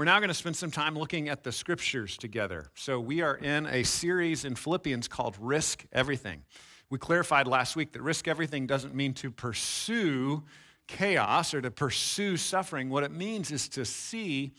We're 0.00 0.06
now 0.06 0.18
going 0.18 0.28
to 0.28 0.34
spend 0.34 0.56
some 0.56 0.70
time 0.70 0.96
looking 0.98 1.28
at 1.28 1.44
the 1.44 1.52
scriptures 1.52 2.16
together. 2.16 2.70
So, 2.74 2.98
we 2.98 3.20
are 3.20 3.36
in 3.36 3.66
a 3.66 3.82
series 3.82 4.46
in 4.46 4.54
Philippians 4.54 5.08
called 5.08 5.36
Risk 5.38 5.84
Everything. 5.92 6.40
We 6.88 6.96
clarified 6.96 7.46
last 7.46 7.76
week 7.76 7.92
that 7.92 8.00
risk 8.00 8.26
everything 8.26 8.66
doesn't 8.66 8.94
mean 8.94 9.12
to 9.12 9.30
pursue 9.30 10.42
chaos 10.86 11.52
or 11.52 11.60
to 11.60 11.70
pursue 11.70 12.38
suffering. 12.38 12.88
What 12.88 13.04
it 13.04 13.10
means 13.10 13.50
is 13.50 13.68
to 13.68 13.84
see 13.84 14.54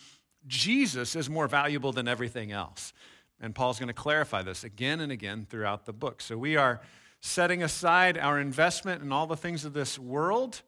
Jesus 0.46 1.16
as 1.16 1.28
more 1.28 1.48
valuable 1.48 1.92
than 1.92 2.08
everything 2.08 2.52
else. 2.52 2.94
And 3.40 3.56
Paul's 3.56 3.80
going 3.80 3.88
to 3.88 3.94
clarify 3.94 4.44
this 4.44 4.64
again 4.64 5.00
and 5.00 5.12
again 5.12 5.48
throughout 5.50 5.88
the 5.88 5.94
book. 5.94 6.22
So, 6.22 6.38
we 6.38 6.56
are 6.56 6.82
setting 7.20 7.64
aside 7.64 8.16
our 8.16 8.40
investment 8.40 9.02
in 9.02 9.12
all 9.12 9.26
the 9.26 9.36
things 9.36 9.66
of 9.66 9.74
this 9.74 9.98
world 9.98 10.62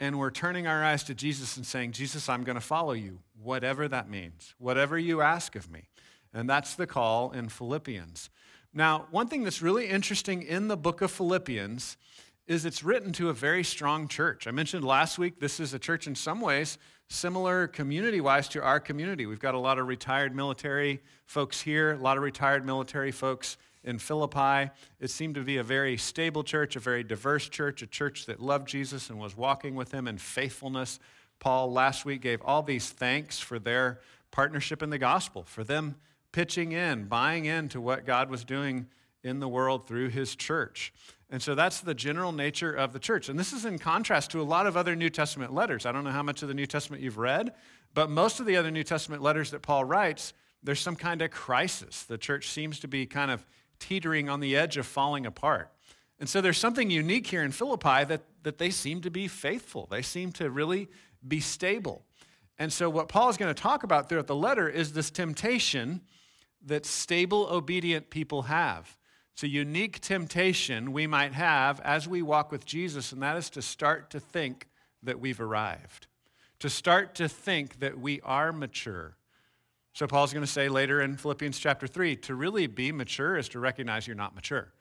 and 0.00 0.18
we're 0.18 0.30
turning 0.30 0.66
our 0.66 0.82
eyes 0.82 1.04
to 1.04 1.14
Jesus 1.14 1.56
and 1.56 1.64
saying, 1.64 1.92
Jesus, 1.92 2.28
I'm 2.28 2.44
going 2.44 2.56
to 2.56 2.60
follow 2.60 2.92
you, 2.92 3.20
whatever 3.42 3.88
that 3.88 4.08
means, 4.08 4.54
whatever 4.58 4.98
you 4.98 5.20
ask 5.20 5.56
of 5.56 5.70
me. 5.70 5.88
And 6.32 6.50
that's 6.50 6.74
the 6.74 6.86
call 6.86 7.30
in 7.30 7.48
Philippians. 7.48 8.28
Now, 8.72 9.06
one 9.10 9.28
thing 9.28 9.44
that's 9.44 9.62
really 9.62 9.86
interesting 9.86 10.42
in 10.42 10.66
the 10.68 10.76
book 10.76 11.00
of 11.00 11.10
Philippians 11.10 11.96
is 12.46 12.64
it's 12.64 12.82
written 12.82 13.12
to 13.12 13.30
a 13.30 13.32
very 13.32 13.62
strong 13.62 14.08
church. 14.08 14.46
I 14.46 14.50
mentioned 14.50 14.84
last 14.84 15.18
week 15.18 15.38
this 15.40 15.60
is 15.60 15.72
a 15.72 15.78
church 15.78 16.06
in 16.06 16.14
some 16.14 16.40
ways 16.40 16.78
similar 17.08 17.68
community 17.68 18.20
wise 18.20 18.48
to 18.48 18.62
our 18.62 18.80
community. 18.80 19.26
We've 19.26 19.38
got 19.38 19.54
a 19.54 19.58
lot 19.58 19.78
of 19.78 19.86
retired 19.86 20.34
military 20.34 21.02
folks 21.26 21.60
here, 21.60 21.92
a 21.92 21.98
lot 21.98 22.16
of 22.16 22.22
retired 22.22 22.64
military 22.64 23.12
folks 23.12 23.56
in 23.84 23.98
Philippi. 23.98 24.70
It 24.98 25.10
seemed 25.10 25.34
to 25.36 25.42
be 25.42 25.58
a 25.58 25.62
very 25.62 25.96
stable 25.96 26.42
church, 26.42 26.74
a 26.74 26.80
very 26.80 27.04
diverse 27.04 27.48
church, 27.48 27.82
a 27.82 27.86
church 27.86 28.26
that 28.26 28.40
loved 28.40 28.66
Jesus 28.68 29.10
and 29.10 29.18
was 29.18 29.36
walking 29.36 29.74
with 29.74 29.92
him 29.92 30.08
in 30.08 30.18
faithfulness. 30.18 30.98
Paul 31.38 31.70
last 31.72 32.04
week 32.04 32.22
gave 32.22 32.40
all 32.42 32.62
these 32.62 32.90
thanks 32.90 33.38
for 33.38 33.58
their 33.58 34.00
partnership 34.30 34.82
in 34.82 34.90
the 34.90 34.98
gospel, 34.98 35.44
for 35.44 35.62
them 35.62 35.96
pitching 36.32 36.72
in, 36.72 37.04
buying 37.04 37.44
into 37.44 37.80
what 37.80 38.06
God 38.06 38.30
was 38.30 38.44
doing 38.44 38.86
in 39.22 39.40
the 39.40 39.48
world 39.48 39.86
through 39.86 40.08
his 40.08 40.34
church. 40.34 40.92
And 41.30 41.42
so 41.42 41.54
that's 41.54 41.80
the 41.80 41.94
general 41.94 42.32
nature 42.32 42.72
of 42.72 42.92
the 42.92 42.98
church. 42.98 43.28
And 43.28 43.38
this 43.38 43.52
is 43.52 43.64
in 43.64 43.78
contrast 43.78 44.30
to 44.32 44.40
a 44.40 44.44
lot 44.44 44.66
of 44.66 44.76
other 44.76 44.94
New 44.94 45.10
Testament 45.10 45.52
letters. 45.52 45.86
I 45.86 45.92
don't 45.92 46.04
know 46.04 46.10
how 46.10 46.22
much 46.22 46.42
of 46.42 46.48
the 46.48 46.54
New 46.54 46.66
Testament 46.66 47.02
you've 47.02 47.18
read, 47.18 47.54
but 47.94 48.10
most 48.10 48.40
of 48.40 48.46
the 48.46 48.56
other 48.56 48.70
New 48.70 48.84
Testament 48.84 49.22
letters 49.22 49.50
that 49.50 49.62
Paul 49.62 49.84
writes, 49.84 50.32
there's 50.62 50.80
some 50.80 50.96
kind 50.96 51.22
of 51.22 51.30
crisis. 51.30 52.04
The 52.04 52.18
church 52.18 52.50
seems 52.50 52.80
to 52.80 52.88
be 52.88 53.06
kind 53.06 53.30
of 53.30 53.44
teetering 53.84 54.28
on 54.28 54.40
the 54.40 54.56
edge 54.56 54.76
of 54.76 54.86
falling 54.86 55.26
apart. 55.26 55.70
And 56.18 56.28
so 56.28 56.40
there's 56.40 56.58
something 56.58 56.90
unique 56.90 57.26
here 57.26 57.42
in 57.42 57.52
Philippi 57.52 58.04
that, 58.04 58.22
that 58.42 58.58
they 58.58 58.70
seem 58.70 59.00
to 59.02 59.10
be 59.10 59.28
faithful. 59.28 59.86
They 59.90 60.02
seem 60.02 60.32
to 60.32 60.48
really 60.48 60.88
be 61.26 61.40
stable. 61.40 62.04
And 62.58 62.72
so, 62.72 62.88
what 62.88 63.08
Paul 63.08 63.28
is 63.30 63.36
going 63.36 63.52
to 63.52 63.62
talk 63.62 63.82
about 63.82 64.08
throughout 64.08 64.28
the 64.28 64.36
letter 64.36 64.68
is 64.68 64.92
this 64.92 65.10
temptation 65.10 66.02
that 66.64 66.86
stable, 66.86 67.48
obedient 67.50 68.10
people 68.10 68.42
have. 68.42 68.96
It's 69.32 69.42
a 69.42 69.48
unique 69.48 70.00
temptation 70.00 70.92
we 70.92 71.08
might 71.08 71.32
have 71.32 71.80
as 71.80 72.06
we 72.06 72.22
walk 72.22 72.52
with 72.52 72.64
Jesus, 72.64 73.10
and 73.10 73.20
that 73.22 73.36
is 73.36 73.50
to 73.50 73.62
start 73.62 74.10
to 74.10 74.20
think 74.20 74.68
that 75.02 75.18
we've 75.18 75.40
arrived, 75.40 76.06
to 76.60 76.70
start 76.70 77.16
to 77.16 77.28
think 77.28 77.80
that 77.80 77.98
we 77.98 78.20
are 78.20 78.52
mature, 78.52 79.16
so 79.94 80.08
Paul's 80.08 80.32
going 80.32 80.44
to 80.44 80.50
say 80.50 80.68
later 80.68 81.00
in 81.00 81.16
Philippians 81.16 81.56
chapter 81.56 81.86
3 81.86 82.16
to 82.16 82.34
really 82.34 82.66
be 82.66 82.90
mature 82.90 83.36
is 83.36 83.48
to 83.50 83.60
recognize 83.60 84.08
you're 84.08 84.16
not 84.16 84.34
mature. 84.34 84.72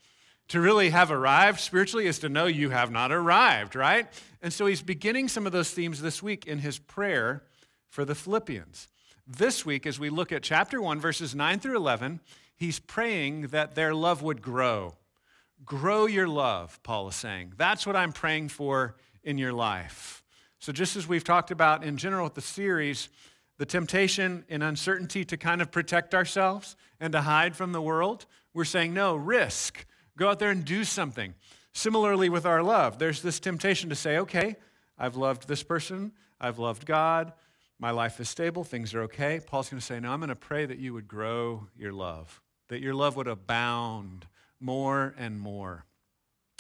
To 0.50 0.60
really 0.60 0.90
have 0.90 1.12
arrived 1.12 1.60
spiritually 1.60 2.08
is 2.08 2.18
to 2.20 2.30
know 2.30 2.48
you 2.48 2.72
have 2.72 2.92
not 2.92 3.12
arrived, 3.12 3.76
right? 3.76 4.08
And 4.42 4.52
so 4.52 4.66
he's 4.66 4.82
beginning 4.82 5.28
some 5.28 5.46
of 5.46 5.52
those 5.52 5.70
themes 5.70 6.02
this 6.02 6.24
week 6.24 6.48
in 6.48 6.60
his 6.60 6.80
prayer 6.80 7.44
for 7.90 8.04
the 8.06 8.16
Philippians. 8.16 8.88
This 9.28 9.64
week, 9.64 9.86
as 9.86 10.00
we 10.00 10.10
look 10.10 10.32
at 10.32 10.42
chapter 10.42 10.82
1, 10.82 11.00
verses 11.00 11.36
9 11.36 11.60
through 11.60 11.78
11, 11.78 12.20
he's 12.56 12.80
praying 12.80 13.48
that 13.48 13.76
their 13.76 13.94
love 13.94 14.24
would 14.24 14.42
grow. 14.42 14.96
Grow 15.64 16.08
your 16.08 16.28
love, 16.28 16.82
Paul 16.82 17.08
is 17.08 17.16
saying. 17.16 17.54
That's 17.56 17.86
what 17.86 17.96
I'm 17.96 18.12
praying 18.12 18.50
for 18.50 18.96
in 19.24 19.38
your 19.38 19.54
life. 19.54 20.24
So, 20.60 20.72
just 20.72 20.96
as 20.96 21.08
we've 21.08 21.24
talked 21.24 21.52
about 21.52 21.84
in 21.84 21.98
general 21.98 22.26
with 22.26 22.34
the 22.34 22.42
series, 22.42 23.10
the 23.58 23.66
temptation 23.66 24.46
and 24.50 24.64
uncertainty 24.64 25.24
to 25.26 25.38
kind 25.38 25.62
of 25.62 25.72
protect 25.72 26.16
ourselves 26.16 26.76
and 27.00 27.14
to 27.14 27.22
hide 27.22 27.56
from 27.56 27.72
the 27.72 27.82
world, 27.82 28.26
we're 28.54 28.66
saying, 28.66 28.94
no, 28.94 29.16
risk. 29.16 29.86
Go 30.18 30.30
out 30.30 30.40
there 30.40 30.52
and 30.52 30.66
do 30.66 30.84
something. 30.84 31.34
Similarly, 31.74 32.30
with 32.30 32.46
our 32.46 32.62
love, 32.62 33.00
there's 33.00 33.22
this 33.22 33.40
temptation 33.40 33.90
to 33.90 33.96
say, 33.96 34.18
okay, 34.20 34.56
I've 34.98 35.16
loved 35.16 35.48
this 35.48 35.64
person, 35.64 36.12
I've 36.40 36.60
loved 36.60 36.86
God, 36.86 37.34
my 37.80 37.92
life 37.92 38.20
is 38.20 38.30
stable, 38.30 38.64
things 38.64 38.94
are 38.94 39.02
okay. 39.04 39.40
Paul's 39.46 39.70
going 39.70 39.80
to 39.80 39.86
say, 39.86 40.00
no, 40.00 40.12
I'm 40.12 40.20
going 40.20 40.30
to 40.30 40.36
pray 40.36 40.66
that 40.66 40.78
you 40.78 40.94
would 40.94 41.08
grow 41.08 41.68
your 41.76 41.92
love, 41.92 42.42
that 42.70 42.80
your 42.80 42.94
love 42.94 43.16
would 43.16 43.28
abound 43.28 44.28
more 44.60 45.16
and 45.18 45.40
more. 45.40 45.86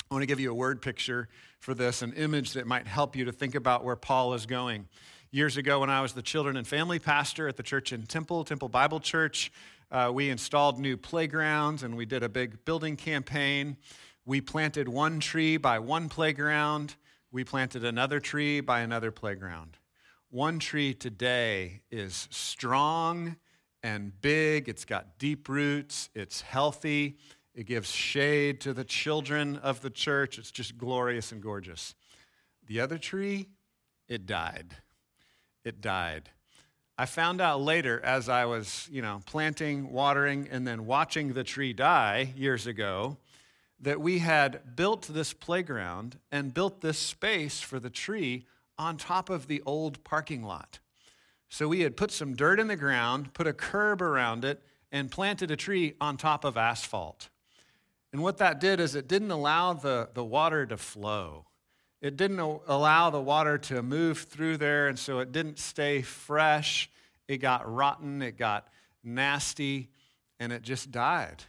I 0.10 0.16
want 0.16 0.24
to 0.24 0.28
give 0.28 0.40
you 0.40 0.52
a 0.52 0.56
word 0.56 0.82
picture 0.82 1.30
for 1.60 1.74
this, 1.74 2.02
an 2.02 2.14
image 2.14 2.54
that 2.54 2.68
might 2.68 2.88
help 2.88 3.16
you 3.16 3.26
to 3.26 3.32
think 3.32 3.56
about 3.56 3.84
where 3.84 3.96
Paul 3.96 4.34
is 4.34 4.46
going 4.46 4.88
years 5.34 5.58
ago 5.58 5.80
when 5.80 5.90
I 5.90 6.00
was 6.00 6.14
the 6.14 6.22
children 6.22 6.58
and 6.58 6.68
family 6.68 7.00
pastor 7.00 7.48
at 7.48 7.58
the 7.58 7.64
church 7.64 7.92
in 7.92 8.04
Temple, 8.04 8.44
Temple 8.44 8.70
Bible 8.70 9.00
Church. 9.00 9.52
Uh, 9.90 10.12
we 10.14 10.30
installed 10.30 10.80
new 10.80 10.96
playgrounds 10.96 11.82
and 11.82 11.98
we 11.98 12.06
did 12.06 12.22
a 12.22 12.30
big 12.30 12.64
building 12.66 12.96
campaign. 12.96 13.78
We 14.26 14.42
planted 14.42 14.88
one 14.88 15.20
tree 15.20 15.58
by 15.58 15.80
one 15.80 16.08
playground. 16.08 16.94
We 17.32 17.44
planted 17.44 17.84
another 17.84 18.20
tree 18.20 18.62
by 18.62 18.82
another 18.82 19.10
playground. 19.10 19.80
One 20.30 20.60
tree 20.60 20.94
today 20.94 21.82
is 21.90 22.28
strong 22.30 23.38
and 23.82 24.12
big. 24.22 24.70
It's 24.70 24.86
got 24.86 25.18
deep 25.18 25.50
roots. 25.50 26.12
It's 26.14 26.42
healthy. 26.42 27.18
It 27.56 27.66
gives 27.66 27.90
shade 27.90 28.62
to 28.62 28.74
the 28.74 28.84
children 28.84 29.58
of 29.58 29.82
the 29.82 29.90
church. 29.90 30.38
It's 30.38 30.52
just 30.52 30.78
glorious 30.78 31.32
and 31.32 31.42
gorgeous. 31.42 31.96
The 32.68 32.82
other 32.82 33.00
tree, 33.00 33.50
it 34.08 34.28
died 34.28 34.76
it 35.64 35.82
died. 35.82 36.30
I 36.98 37.06
found 37.06 37.42
out 37.42 37.62
later 37.62 38.00
as 38.04 38.30
I 38.30 38.46
was, 38.46 38.88
you 38.92 39.02
know, 39.02 39.22
planting, 39.26 39.92
watering, 39.92 40.48
and 40.52 40.68
then 40.68 40.86
watching 40.86 41.34
the 41.34 41.44
tree 41.44 41.74
die 41.74 42.34
years 42.36 42.68
ago 42.68 43.18
that 43.80 44.00
we 44.00 44.20
had 44.20 44.76
built 44.76 45.04
this 45.04 45.34
playground 45.34 46.18
and 46.32 46.54
built 46.54 46.82
this 46.82 47.00
space 47.00 47.60
for 47.60 47.80
the 47.80 47.90
tree 47.90 48.46
on 48.78 48.98
top 48.98 49.30
of 49.30 49.48
the 49.48 49.62
old 49.66 50.04
parking 50.04 50.44
lot. 50.44 50.80
So 51.50 51.68
we 51.68 51.82
had 51.82 51.98
put 51.98 52.12
some 52.12 52.36
dirt 52.36 52.60
in 52.60 52.68
the 52.68 52.76
ground, 52.76 53.34
put 53.34 53.48
a 53.48 53.54
curb 53.54 54.02
around 54.02 54.46
it, 54.46 54.62
and 54.92 55.12
planted 55.12 55.52
a 55.52 55.56
tree 55.56 55.96
on 56.00 56.18
top 56.18 56.46
of 56.46 56.58
asphalt. 56.58 57.30
And 58.12 58.22
what 58.22 58.38
that 58.38 58.60
did 58.60 58.80
is 58.80 58.94
it 58.94 59.08
didn't 59.08 59.32
allow 59.32 59.74
the, 59.74 60.10
the 60.14 60.24
water 60.24 60.66
to 60.68 60.78
flow 60.78 61.46
it 62.04 62.18
didn't 62.18 62.40
allow 62.40 63.10
the 63.10 63.22
water 63.22 63.58
to 63.58 63.82
move 63.82 64.20
through 64.24 64.58
there, 64.58 64.90
and 64.90 65.00
so 65.00 65.20
it 65.20 65.32
didn't 65.32 65.58
stay 65.58 66.02
fresh. 66.02 66.90
It 67.30 67.38
got 67.38 67.74
rotten, 67.74 68.22
it 68.22 68.38
got 68.38 68.68
nasty, 69.06 69.88
and 70.38 70.52
it 70.52 70.64
just 70.64 70.92
died. 70.92 71.46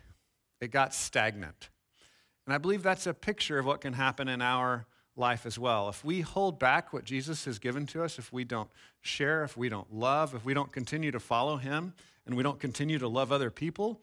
It 0.61 0.71
got 0.71 0.95
stagnant. 0.95 1.71
And 2.47 2.55
I 2.55 2.59
believe 2.59 2.85
that's 2.85 3.09
a 3.09 3.13
picture 3.13 3.59
of 3.59 3.67
what 3.67 3.81
can 3.81 3.95
happen 3.95 4.29
in 4.29 4.41
our 4.41 4.87
life 5.17 5.45
as 5.45 5.59
well. 5.59 5.89
If 5.89 6.05
we 6.05 6.21
hold 6.21 6.61
back 6.61 6.93
what 6.93 7.03
Jesus 7.03 7.45
has 7.47 7.59
given 7.59 7.85
to 7.87 8.05
us, 8.05 8.21
if 8.21 8.33
we 8.33 8.45
don't 8.45 8.71
share, 9.01 9.43
if 9.43 9.57
we 9.57 9.69
don't 9.69 9.93
love, 9.93 10.37
if 10.37 10.45
we 10.45 10.55
don't 10.55 10.71
continue 10.71 11.11
to 11.11 11.21
follow 11.21 11.57
Him, 11.57 11.95
and 12.27 12.37
we 12.37 12.45
don't 12.45 12.61
continue 12.61 13.01
to 13.01 13.09
love 13.09 13.33
other 13.33 13.51
people, 13.51 14.01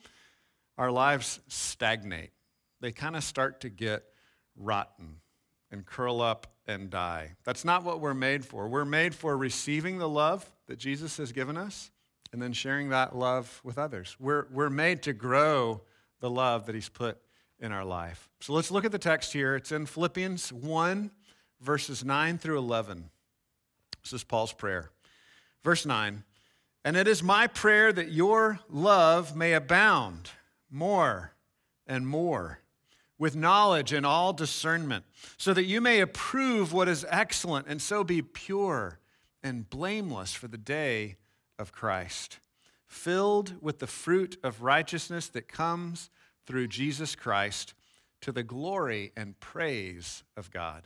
our 0.77 0.91
lives 0.91 1.39
stagnate. 1.47 2.31
They 2.81 2.91
kind 2.91 3.15
of 3.15 3.23
start 3.23 3.61
to 3.61 3.69
get 3.69 4.03
rotten 4.57 5.21
and 5.71 5.85
curl 5.85 6.21
up 6.21 6.47
and 6.67 6.89
die. 6.89 7.35
That's 7.43 7.65
not 7.65 7.83
what 7.83 7.99
we're 7.99 8.13
made 8.13 8.45
for. 8.45 8.67
We're 8.67 8.85
made 8.85 9.15
for 9.15 9.37
receiving 9.37 9.97
the 9.97 10.09
love 10.09 10.49
that 10.67 10.77
Jesus 10.77 11.17
has 11.17 11.31
given 11.31 11.57
us 11.57 11.91
and 12.31 12.41
then 12.41 12.53
sharing 12.53 12.89
that 12.89 13.15
love 13.15 13.61
with 13.63 13.77
others. 13.77 14.15
We're, 14.19 14.47
we're 14.51 14.69
made 14.69 15.03
to 15.03 15.13
grow 15.13 15.81
the 16.19 16.29
love 16.29 16.65
that 16.65 16.75
He's 16.75 16.89
put 16.89 17.17
in 17.59 17.71
our 17.71 17.85
life. 17.85 18.29
So 18.39 18.53
let's 18.53 18.71
look 18.71 18.85
at 18.85 18.91
the 18.91 18.99
text 18.99 19.33
here. 19.33 19.55
It's 19.55 19.71
in 19.71 19.85
Philippians 19.85 20.51
1, 20.51 21.11
verses 21.61 22.03
9 22.03 22.37
through 22.37 22.57
11. 22.57 23.09
This 24.03 24.13
is 24.13 24.23
Paul's 24.23 24.53
prayer. 24.53 24.91
Verse 25.63 25.85
9 25.85 26.23
And 26.83 26.97
it 26.97 27.07
is 27.07 27.21
my 27.21 27.47
prayer 27.47 27.93
that 27.93 28.11
your 28.11 28.59
love 28.69 29.35
may 29.35 29.53
abound 29.53 30.31
more 30.69 31.33
and 31.85 32.07
more 32.07 32.59
with 33.21 33.35
knowledge 33.35 33.93
and 33.93 34.03
all 34.03 34.33
discernment, 34.33 35.05
so 35.37 35.53
that 35.53 35.65
you 35.65 35.79
may 35.79 35.99
approve 35.99 36.73
what 36.73 36.87
is 36.87 37.05
excellent 37.07 37.67
and 37.67 37.79
so 37.79 38.03
be 38.03 38.19
pure 38.19 38.97
and 39.43 39.69
blameless 39.69 40.33
for 40.33 40.47
the 40.47 40.57
day 40.57 41.17
of 41.59 41.71
Christ, 41.71 42.39
filled 42.87 43.61
with 43.61 43.77
the 43.77 43.85
fruit 43.85 44.37
of 44.41 44.63
righteousness 44.63 45.27
that 45.29 45.47
comes 45.47 46.09
through 46.47 46.67
Jesus 46.69 47.15
Christ 47.15 47.75
to 48.21 48.31
the 48.31 48.41
glory 48.41 49.11
and 49.15 49.39
praise 49.39 50.23
of 50.35 50.49
God. 50.49 50.85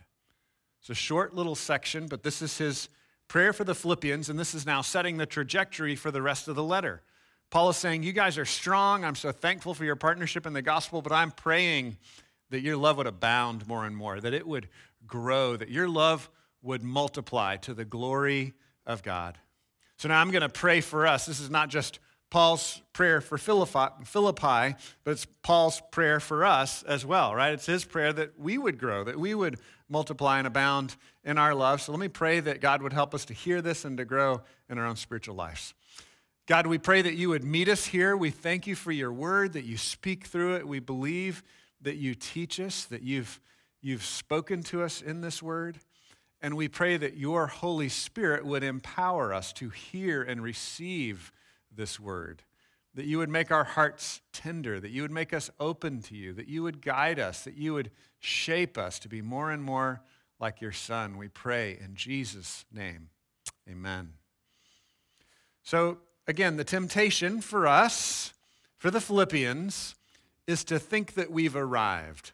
It's 0.80 0.90
a 0.90 0.94
short 0.94 1.34
little 1.34 1.54
section, 1.54 2.06
but 2.06 2.22
this 2.22 2.42
is 2.42 2.58
his 2.58 2.90
prayer 3.28 3.54
for 3.54 3.64
the 3.64 3.74
Philippians, 3.74 4.28
and 4.28 4.38
this 4.38 4.54
is 4.54 4.66
now 4.66 4.82
setting 4.82 5.16
the 5.16 5.24
trajectory 5.24 5.96
for 5.96 6.10
the 6.10 6.20
rest 6.20 6.48
of 6.48 6.54
the 6.54 6.62
letter. 6.62 7.00
Paul 7.48 7.70
is 7.70 7.76
saying, 7.76 8.02
You 8.02 8.12
guys 8.12 8.36
are 8.38 8.44
strong. 8.44 9.04
I'm 9.04 9.14
so 9.14 9.32
thankful 9.32 9.72
for 9.72 9.84
your 9.84 9.96
partnership 9.96 10.46
in 10.46 10.52
the 10.52 10.62
gospel, 10.62 11.00
but 11.00 11.12
I'm 11.12 11.30
praying 11.30 11.96
that 12.50 12.60
your 12.60 12.76
love 12.76 12.96
would 12.96 13.06
abound 13.06 13.66
more 13.66 13.84
and 13.84 13.96
more, 13.96 14.20
that 14.20 14.34
it 14.34 14.46
would 14.46 14.68
grow, 15.06 15.56
that 15.56 15.70
your 15.70 15.88
love 15.88 16.30
would 16.62 16.82
multiply 16.82 17.56
to 17.56 17.74
the 17.74 17.84
glory 17.84 18.54
of 18.86 19.02
God. 19.02 19.38
So 19.98 20.08
now 20.08 20.20
I'm 20.20 20.30
going 20.30 20.42
to 20.42 20.48
pray 20.48 20.80
for 20.80 21.06
us. 21.06 21.26
This 21.26 21.40
is 21.40 21.50
not 21.50 21.68
just 21.68 21.98
Paul's 22.28 22.82
prayer 22.92 23.20
for 23.20 23.38
Philippi, 23.38 24.74
but 25.04 25.10
it's 25.10 25.26
Paul's 25.42 25.80
prayer 25.90 26.18
for 26.20 26.44
us 26.44 26.82
as 26.82 27.06
well, 27.06 27.34
right? 27.34 27.52
It's 27.52 27.66
his 27.66 27.84
prayer 27.84 28.12
that 28.12 28.38
we 28.38 28.58
would 28.58 28.78
grow, 28.78 29.04
that 29.04 29.18
we 29.18 29.34
would 29.34 29.58
multiply 29.88 30.38
and 30.38 30.46
abound 30.46 30.96
in 31.24 31.38
our 31.38 31.54
love. 31.54 31.80
So 31.80 31.92
let 31.92 32.00
me 32.00 32.08
pray 32.08 32.40
that 32.40 32.60
God 32.60 32.82
would 32.82 32.92
help 32.92 33.14
us 33.14 33.24
to 33.26 33.34
hear 33.34 33.62
this 33.62 33.84
and 33.84 33.96
to 33.98 34.04
grow 34.04 34.42
in 34.68 34.78
our 34.78 34.86
own 34.86 34.96
spiritual 34.96 35.36
lives. 35.36 35.72
God, 36.46 36.66
we 36.66 36.78
pray 36.78 37.02
that 37.02 37.14
you 37.14 37.28
would 37.28 37.44
meet 37.44 37.68
us 37.68 37.86
here. 37.86 38.16
We 38.16 38.30
thank 38.30 38.66
you 38.66 38.74
for 38.74 38.92
your 38.92 39.12
word, 39.12 39.52
that 39.54 39.64
you 39.64 39.76
speak 39.76 40.26
through 40.26 40.56
it. 40.56 40.66
We 40.66 40.80
believe 40.80 41.42
that 41.86 41.96
you 41.98 42.16
teach 42.16 42.58
us, 42.58 42.84
that 42.86 43.02
you've, 43.02 43.40
you've 43.80 44.04
spoken 44.04 44.60
to 44.64 44.82
us 44.82 45.00
in 45.00 45.20
this 45.20 45.40
word. 45.40 45.78
And 46.42 46.56
we 46.56 46.66
pray 46.66 46.96
that 46.96 47.16
your 47.16 47.46
Holy 47.46 47.88
Spirit 47.88 48.44
would 48.44 48.64
empower 48.64 49.32
us 49.32 49.52
to 49.54 49.70
hear 49.70 50.20
and 50.20 50.42
receive 50.42 51.30
this 51.72 52.00
word, 52.00 52.42
that 52.94 53.06
you 53.06 53.18
would 53.18 53.28
make 53.28 53.52
our 53.52 53.62
hearts 53.62 54.20
tender, 54.32 54.80
that 54.80 54.90
you 54.90 55.02
would 55.02 55.12
make 55.12 55.32
us 55.32 55.48
open 55.60 56.02
to 56.02 56.16
you, 56.16 56.32
that 56.32 56.48
you 56.48 56.64
would 56.64 56.82
guide 56.82 57.20
us, 57.20 57.44
that 57.44 57.56
you 57.56 57.72
would 57.74 57.92
shape 58.18 58.76
us 58.76 58.98
to 58.98 59.08
be 59.08 59.22
more 59.22 59.52
and 59.52 59.62
more 59.62 60.02
like 60.40 60.60
your 60.60 60.72
Son. 60.72 61.16
We 61.16 61.28
pray 61.28 61.78
in 61.80 61.94
Jesus' 61.94 62.64
name. 62.72 63.10
Amen. 63.70 64.14
So, 65.62 65.98
again, 66.26 66.56
the 66.56 66.64
temptation 66.64 67.40
for 67.40 67.68
us, 67.68 68.32
for 68.76 68.90
the 68.90 69.00
Philippians, 69.00 69.94
is 70.46 70.64
to 70.64 70.78
think 70.78 71.14
that 71.14 71.30
we've 71.30 71.56
arrived. 71.56 72.32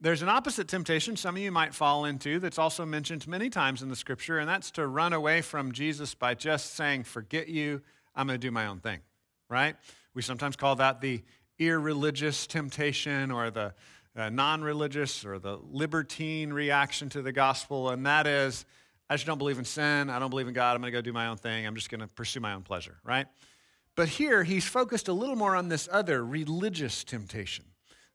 There's 0.00 0.22
an 0.22 0.28
opposite 0.28 0.68
temptation 0.68 1.16
some 1.16 1.34
of 1.34 1.42
you 1.42 1.50
might 1.50 1.74
fall 1.74 2.04
into 2.04 2.38
that's 2.38 2.58
also 2.58 2.86
mentioned 2.86 3.26
many 3.26 3.50
times 3.50 3.82
in 3.82 3.88
the 3.88 3.96
scripture, 3.96 4.38
and 4.38 4.48
that's 4.48 4.70
to 4.72 4.86
run 4.86 5.12
away 5.12 5.42
from 5.42 5.72
Jesus 5.72 6.14
by 6.14 6.34
just 6.34 6.74
saying, 6.74 7.02
Forget 7.02 7.48
you, 7.48 7.82
I'm 8.14 8.28
going 8.28 8.38
to 8.40 8.46
do 8.46 8.52
my 8.52 8.66
own 8.66 8.78
thing, 8.78 9.00
right? 9.48 9.74
We 10.14 10.22
sometimes 10.22 10.54
call 10.54 10.76
that 10.76 11.00
the 11.00 11.22
irreligious 11.58 12.46
temptation 12.46 13.32
or 13.32 13.50
the 13.50 13.74
uh, 14.16 14.30
non 14.30 14.62
religious 14.62 15.24
or 15.24 15.40
the 15.40 15.58
libertine 15.70 16.52
reaction 16.52 17.08
to 17.10 17.22
the 17.22 17.32
gospel, 17.32 17.90
and 17.90 18.06
that 18.06 18.28
is, 18.28 18.66
I 19.10 19.14
just 19.14 19.26
don't 19.26 19.38
believe 19.38 19.58
in 19.58 19.64
sin. 19.64 20.10
I 20.10 20.20
don't 20.20 20.30
believe 20.30 20.48
in 20.48 20.54
God. 20.54 20.76
I'm 20.76 20.82
going 20.82 20.92
to 20.92 20.96
go 20.96 21.02
do 21.02 21.12
my 21.12 21.26
own 21.26 21.38
thing. 21.38 21.66
I'm 21.66 21.74
just 21.74 21.90
going 21.90 22.02
to 22.02 22.08
pursue 22.08 22.40
my 22.40 22.54
own 22.54 22.62
pleasure, 22.62 22.98
right? 23.04 23.26
But 23.98 24.10
here, 24.10 24.44
he's 24.44 24.64
focused 24.64 25.08
a 25.08 25.12
little 25.12 25.34
more 25.34 25.56
on 25.56 25.70
this 25.70 25.88
other 25.90 26.24
religious 26.24 27.02
temptation. 27.02 27.64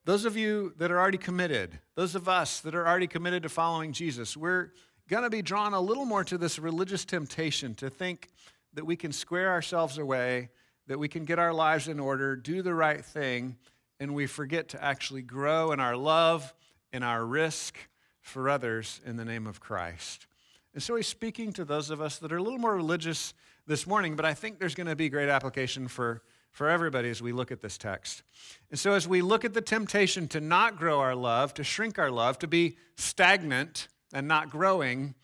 Those 0.06 0.24
of 0.24 0.38
you 0.38 0.74
that 0.78 0.92
are 0.92 0.98
already 0.98 1.18
committed, 1.18 1.78
those 1.96 2.16
of 2.16 2.30
us 2.30 2.62
that 2.62 2.74
are 2.74 2.88
already 2.88 3.06
committed 3.06 3.44
to 3.44 3.50
following 3.50 3.92
Jesus, 3.92 4.38
we're 4.38 4.72
going 5.10 5.24
to 5.24 5.30
be 5.30 5.42
drawn 5.42 5.74
a 5.74 5.82
little 5.82 6.06
more 6.06 6.24
to 6.24 6.38
this 6.38 6.58
religious 6.58 7.04
temptation 7.04 7.76
to 7.76 7.90
think 7.90 8.30
that 8.76 8.86
we 8.86 8.96
can 8.96 9.12
square 9.12 9.52
ourselves 9.52 9.98
away, 9.98 10.52
that 10.88 11.00
we 11.00 11.10
can 11.10 11.26
get 11.26 11.38
our 11.38 11.54
lives 11.54 11.90
in 11.90 12.00
order, 12.00 12.38
do 12.38 12.62
the 12.62 12.74
right 12.74 13.04
thing, 13.04 13.58
and 14.00 14.16
we 14.16 14.26
forget 14.26 14.70
to 14.70 14.82
actually 14.82 15.22
grow 15.22 15.74
in 15.74 15.82
our 15.82 15.98
love 15.98 16.54
and 16.94 17.04
our 17.04 17.26
risk 17.26 17.78
for 18.22 18.48
others 18.48 19.02
in 19.06 19.18
the 19.18 19.26
name 19.26 19.46
of 19.46 19.60
Christ. 19.60 20.28
And 20.74 20.82
so 20.82 20.96
he's 20.96 21.08
speaking 21.08 21.52
to 21.52 21.66
those 21.66 21.90
of 21.90 22.00
us 22.00 22.20
that 22.20 22.32
are 22.32 22.38
a 22.38 22.42
little 22.42 22.58
more 22.58 22.74
religious 22.74 23.34
this 23.66 23.88
morning, 23.88 24.16
but 24.16 24.26
I 24.26 24.34
think 24.34 24.60
there's 24.60 24.76
going 24.76 24.88
to 24.88 24.96
be 24.96 25.10
great 25.10 25.30
application 25.30 25.88
for, 25.88 26.22
for 26.52 26.70
everybody 26.70 27.10
as 27.10 27.22
we 27.22 27.32
look 27.32 27.52
at 27.52 27.62
this 27.62 27.78
text. 27.78 28.24
And 28.70 28.80
so, 28.80 28.94
as 28.94 29.08
we 29.08 29.22
look 29.22 29.46
at 29.46 29.54
the 29.54 29.62
temptation 29.62 30.28
to 30.30 30.42
not 30.42 30.78
grow 30.78 31.00
our 31.00 31.16
love, 31.16 31.54
to 31.56 31.64
shrink 31.64 31.98
our 31.98 32.12
love, 32.12 32.40
to 32.40 32.48
be 32.48 32.78
stagnant 32.98 33.88
and 34.14 34.28
not 34.28 34.50
growing, 34.50 35.16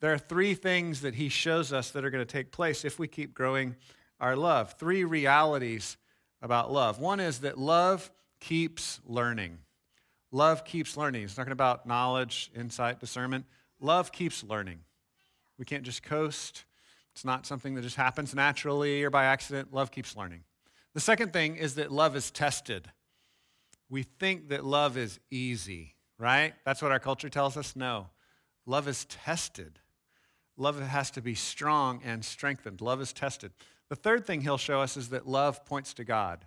there 0.00 0.12
are 0.12 0.18
three 0.18 0.54
things 0.54 1.00
that 1.02 1.14
he 1.14 1.28
shows 1.28 1.72
us 1.72 1.90
that 1.92 2.04
are 2.04 2.10
going 2.10 2.24
to 2.26 2.32
take 2.32 2.52
place 2.52 2.84
if 2.84 2.98
we 2.98 3.08
keep 3.08 3.32
growing 3.32 3.76
our 4.20 4.36
love. 4.36 4.74
Three 4.78 5.04
realities 5.04 5.96
about 6.42 6.72
love. 6.72 6.98
One 6.98 7.20
is 7.20 7.40
that 7.40 7.58
love 7.58 8.10
keeps 8.40 9.00
learning. 9.06 9.58
Love 10.30 10.64
keeps 10.64 10.96
learning. 10.96 11.22
He's 11.22 11.34
talking 11.34 11.52
about 11.52 11.86
knowledge, 11.86 12.50
insight, 12.54 13.00
discernment. 13.00 13.46
Love 13.80 14.12
keeps 14.12 14.42
learning. 14.42 14.80
We 15.58 15.64
can't 15.64 15.84
just 15.84 16.02
coast. 16.02 16.64
It's 17.14 17.24
not 17.24 17.46
something 17.46 17.74
that 17.74 17.82
just 17.82 17.96
happens 17.96 18.34
naturally 18.34 19.04
or 19.04 19.10
by 19.10 19.24
accident. 19.24 19.72
Love 19.72 19.92
keeps 19.92 20.16
learning. 20.16 20.40
The 20.94 21.00
second 21.00 21.32
thing 21.32 21.56
is 21.56 21.76
that 21.76 21.92
love 21.92 22.16
is 22.16 22.30
tested. 22.30 22.90
We 23.88 24.02
think 24.02 24.48
that 24.48 24.64
love 24.64 24.96
is 24.96 25.20
easy, 25.30 25.94
right? 26.18 26.54
That's 26.64 26.82
what 26.82 26.90
our 26.90 26.98
culture 26.98 27.28
tells 27.28 27.56
us. 27.56 27.76
No, 27.76 28.08
love 28.66 28.88
is 28.88 29.04
tested. 29.04 29.78
Love 30.56 30.80
has 30.80 31.10
to 31.12 31.20
be 31.20 31.34
strong 31.34 32.00
and 32.04 32.24
strengthened. 32.24 32.80
Love 32.80 33.00
is 33.00 33.12
tested. 33.12 33.52
The 33.88 33.96
third 33.96 34.26
thing 34.26 34.40
he'll 34.40 34.58
show 34.58 34.80
us 34.80 34.96
is 34.96 35.10
that 35.10 35.26
love 35.26 35.64
points 35.64 35.94
to 35.94 36.04
God. 36.04 36.46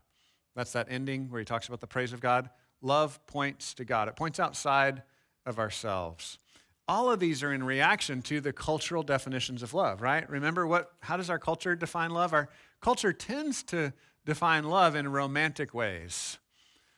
That's 0.56 0.74
that 0.74 0.88
ending 0.90 1.30
where 1.30 1.40
he 1.40 1.46
talks 1.46 1.68
about 1.68 1.82
the 1.82 1.88
praise 1.88 2.14
of 2.14 2.20
God. 2.20 2.50
Love 2.82 3.26
points 3.28 3.74
to 3.76 3.86
God, 3.86 4.08
it 4.08 4.16
points 4.16 4.40
outside 4.40 5.04
of 5.46 5.60
ourselves. 5.60 6.40
All 6.88 7.12
of 7.12 7.20
these 7.20 7.44
are 7.44 7.52
in 7.52 7.64
reaction 7.64 8.22
to 8.24 8.40
the 8.40 8.54
cultural 8.54 9.04
definitions 9.04 9.62
of 9.62 9.74
love, 9.74 10.02
right? 10.02 10.30
Remember 10.30 10.66
what 10.66 10.92
how 11.02 11.18
does 11.18 11.30
our 11.30 11.40
culture 11.40 11.76
define 11.76 12.12
love? 12.12 12.34
Our 12.34 12.50
culture 12.82 13.12
tends 13.12 13.64
to 13.64 13.94
define 14.26 14.64
love 14.64 14.96
in 14.96 15.12
romantic 15.12 15.74
ways. 15.74 16.38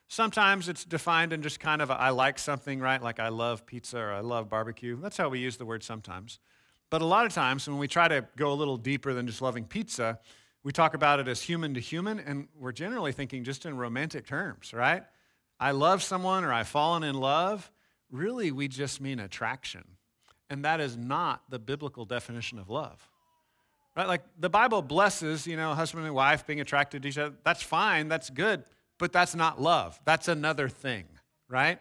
Sometimes 0.07 0.67
it's 0.69 0.85
defined 0.85 1.33
in 1.33 1.41
just 1.41 1.59
kind 1.59 1.81
of 1.81 1.91
a, 1.91 1.93
I 1.93 2.09
like 2.09 2.39
something, 2.39 2.79
right? 2.79 3.01
Like 3.01 3.19
I 3.19 3.29
love 3.29 3.65
pizza 3.65 3.99
or 3.99 4.11
I 4.11 4.21
love 4.21 4.49
barbecue. 4.49 4.99
That's 4.99 5.17
how 5.17 5.29
we 5.29 5.39
use 5.39 5.57
the 5.57 5.65
word 5.65 5.83
sometimes. 5.83 6.39
But 6.89 7.03
a 7.03 7.05
lot 7.05 7.27
of 7.27 7.33
times 7.33 7.67
when 7.67 7.77
we 7.77 7.87
try 7.87 8.07
to 8.07 8.25
go 8.35 8.51
a 8.51 8.55
little 8.55 8.77
deeper 8.77 9.13
than 9.13 9.27
just 9.27 9.41
loving 9.41 9.65
pizza, 9.65 10.19
we 10.63 10.71
talk 10.71 10.93
about 10.93 11.19
it 11.19 11.27
as 11.27 11.41
human 11.41 11.73
to 11.75 11.79
human, 11.79 12.19
and 12.19 12.47
we're 12.57 12.71
generally 12.71 13.11
thinking 13.11 13.43
just 13.43 13.65
in 13.65 13.77
romantic 13.77 14.25
terms, 14.25 14.73
right? 14.73 15.03
I 15.59 15.71
love 15.71 16.01
someone 16.03 16.43
or 16.43 16.51
I've 16.51 16.67
fallen 16.67 17.03
in 17.03 17.15
love. 17.15 17.71
Really, 18.11 18.51
we 18.51 18.67
just 18.67 19.01
mean 19.01 19.19
attraction. 19.19 19.83
And 20.49 20.65
that 20.65 20.79
is 20.79 20.97
not 20.97 21.43
the 21.49 21.59
biblical 21.59 22.05
definition 22.05 22.57
of 22.57 22.69
love. 22.69 23.07
Right? 23.95 24.07
Like 24.07 24.23
the 24.39 24.49
Bible 24.49 24.81
blesses, 24.81 25.45
you 25.45 25.57
know, 25.57 25.73
husband 25.73 26.05
and 26.05 26.15
wife 26.15 26.47
being 26.47 26.61
attracted 26.61 27.03
to 27.03 27.09
each 27.09 27.17
other. 27.17 27.35
That's 27.43 27.61
fine, 27.61 28.07
that's 28.07 28.29
good, 28.29 28.63
but 28.97 29.11
that's 29.11 29.35
not 29.35 29.61
love. 29.61 29.99
That's 30.05 30.27
another 30.27 30.69
thing, 30.69 31.05
right? 31.47 31.79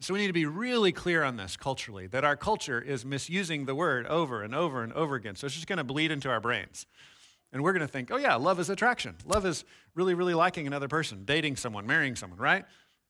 So 0.00 0.12
we 0.12 0.20
need 0.20 0.26
to 0.26 0.32
be 0.32 0.46
really 0.46 0.90
clear 0.90 1.22
on 1.22 1.36
this 1.36 1.56
culturally 1.56 2.08
that 2.08 2.24
our 2.24 2.36
culture 2.36 2.80
is 2.80 3.04
misusing 3.04 3.66
the 3.66 3.74
word 3.74 4.06
over 4.06 4.42
and 4.42 4.54
over 4.54 4.82
and 4.82 4.92
over 4.94 5.14
again. 5.14 5.36
So 5.36 5.46
it's 5.46 5.54
just 5.54 5.68
going 5.68 5.78
to 5.78 5.84
bleed 5.84 6.10
into 6.10 6.28
our 6.28 6.40
brains. 6.40 6.86
And 7.52 7.62
we're 7.62 7.72
going 7.72 7.86
to 7.86 7.88
think, 7.88 8.10
oh, 8.10 8.16
yeah, 8.16 8.34
love 8.34 8.58
is 8.58 8.68
attraction. 8.68 9.14
Love 9.26 9.46
is 9.46 9.64
really, 9.94 10.14
really 10.14 10.34
liking 10.34 10.66
another 10.66 10.88
person, 10.88 11.24
dating 11.24 11.56
someone, 11.56 11.86
marrying 11.86 12.16
someone, 12.16 12.38
right? 12.40 12.64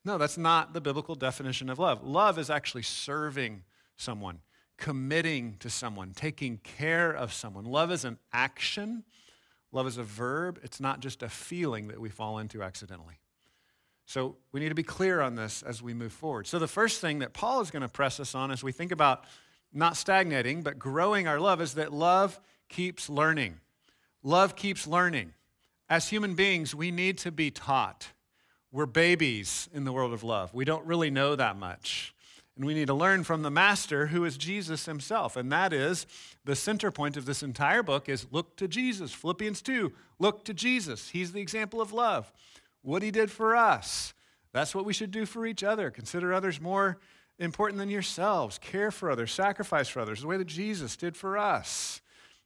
No, 0.05 0.17
that's 0.17 0.37
not 0.37 0.73
the 0.73 0.81
biblical 0.81 1.15
definition 1.15 1.69
of 1.69 1.79
love. 1.79 2.03
Love 2.03 2.37
is 2.37 2.49
actually 2.49 2.83
serving 2.83 3.63
someone, 3.95 4.39
committing 4.77 5.55
to 5.59 5.69
someone, 5.69 6.11
taking 6.13 6.57
care 6.57 7.11
of 7.11 7.31
someone. 7.31 7.63
Love 7.65 7.91
is 7.91 8.03
an 8.03 8.17
action, 8.33 9.03
love 9.71 9.87
is 9.87 9.97
a 9.97 10.03
verb. 10.03 10.59
It's 10.63 10.79
not 10.79 10.99
just 10.99 11.23
a 11.23 11.29
feeling 11.29 11.87
that 11.87 11.99
we 11.99 12.09
fall 12.09 12.37
into 12.39 12.61
accidentally. 12.61 13.19
So 14.05 14.35
we 14.51 14.59
need 14.59 14.69
to 14.69 14.75
be 14.75 14.83
clear 14.83 15.21
on 15.21 15.35
this 15.35 15.63
as 15.63 15.81
we 15.81 15.93
move 15.93 16.11
forward. 16.11 16.47
So 16.47 16.59
the 16.59 16.67
first 16.67 16.99
thing 16.99 17.19
that 17.19 17.33
Paul 17.33 17.61
is 17.61 17.71
going 17.71 17.81
to 17.83 17.87
press 17.87 18.19
us 18.19 18.35
on 18.35 18.51
as 18.51 18.63
we 18.63 18.71
think 18.71 18.91
about 18.91 19.23
not 19.71 19.97
stagnating, 19.97 20.61
but 20.61 20.77
growing 20.77 21.27
our 21.27 21.39
love 21.39 21.61
is 21.61 21.75
that 21.75 21.93
love 21.93 22.39
keeps 22.69 23.09
learning. 23.09 23.59
Love 24.21 24.55
keeps 24.55 24.85
learning. 24.85 25.33
As 25.89 26.09
human 26.09 26.35
beings, 26.35 26.75
we 26.75 26.91
need 26.91 27.17
to 27.19 27.31
be 27.31 27.49
taught. 27.49 28.09
We're 28.73 28.87
babies 28.87 29.69
in 29.71 29.83
the 29.83 29.93
world 29.93 30.13
of 30.13 30.23
love. 30.23 30.51
We 30.51 30.65
don't 30.65 30.85
really 30.87 31.11
know 31.11 31.35
that 31.35 31.57
much. 31.57 32.15
And 32.55 32.65
we 32.65 32.73
need 32.73 32.87
to 32.87 32.95
learn 32.95 33.23
from 33.23 33.43
the 33.43 33.51
master 33.51 34.07
who 34.07 34.25
is 34.25 34.35
Jesus 34.35 34.87
himself. 34.87 35.37
And 35.37 35.51
that 35.51 35.73
is 35.73 36.07
the 36.43 36.55
center 36.55 36.89
point 36.89 37.15
of 37.15 37.25
this 37.25 37.43
entire 37.43 37.83
book 37.83 38.09
is 38.09 38.25
look 38.31 38.57
to 38.57 38.67
Jesus. 38.67 39.13
Philippians 39.13 39.61
2, 39.61 39.93
look 40.17 40.43
to 40.45 40.55
Jesus. 40.55 41.09
He's 41.09 41.31
the 41.31 41.39
example 41.39 41.81
of 41.81 41.93
love 41.93 42.31
what 42.81 43.03
he 43.03 43.11
did 43.11 43.29
for 43.29 43.55
us. 43.55 44.15
That's 44.53 44.73
what 44.73 44.85
we 44.85 44.93
should 44.93 45.11
do 45.11 45.27
for 45.27 45.45
each 45.45 45.63
other. 45.63 45.91
Consider 45.91 46.33
others 46.33 46.59
more 46.59 46.97
important 47.37 47.77
than 47.77 47.89
yourselves. 47.89 48.57
Care 48.57 48.89
for 48.89 49.11
others, 49.11 49.31
sacrifice 49.31 49.87
for 49.87 49.99
others, 49.99 50.21
the 50.21 50.27
way 50.27 50.37
that 50.37 50.47
Jesus 50.47 50.97
did 50.97 51.15
for 51.15 51.37
us. 51.37 52.01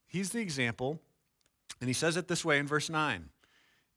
He's 0.05 0.31
the 0.31 0.39
example. 0.39 1.00
And 1.79 1.89
he 1.89 1.93
says 1.93 2.17
it 2.17 2.27
this 2.27 2.43
way 2.43 2.60
in 2.60 2.67
verse 2.67 2.89
9 2.89 3.29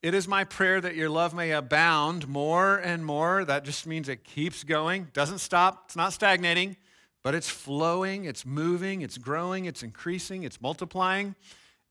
It 0.03 0.15
is 0.15 0.27
my 0.27 0.45
prayer 0.45 0.81
that 0.81 0.97
your 0.97 1.11
love 1.11 1.35
may 1.35 1.51
abound 1.51 2.27
more 2.27 2.79
and 2.79 3.05
more. 3.05 3.45
That 3.45 3.65
just 3.65 3.87
means 3.87 4.09
it 4.09 4.25
keeps 4.25 4.65
going, 4.65 5.09
doesn't 5.13 5.41
stop, 5.41 5.85
it's 5.87 5.97
not 5.97 6.15
stagnating, 6.15 6.79
but 7.23 7.35
it's 7.35 7.51
flowing, 7.51 8.25
it's 8.25 8.47
moving, 8.47 9.03
it's 9.03 9.19
growing, 9.19 9.67
it's 9.67 9.83
increasing, 9.83 10.43
it's 10.45 10.61
multiplying, 10.61 11.35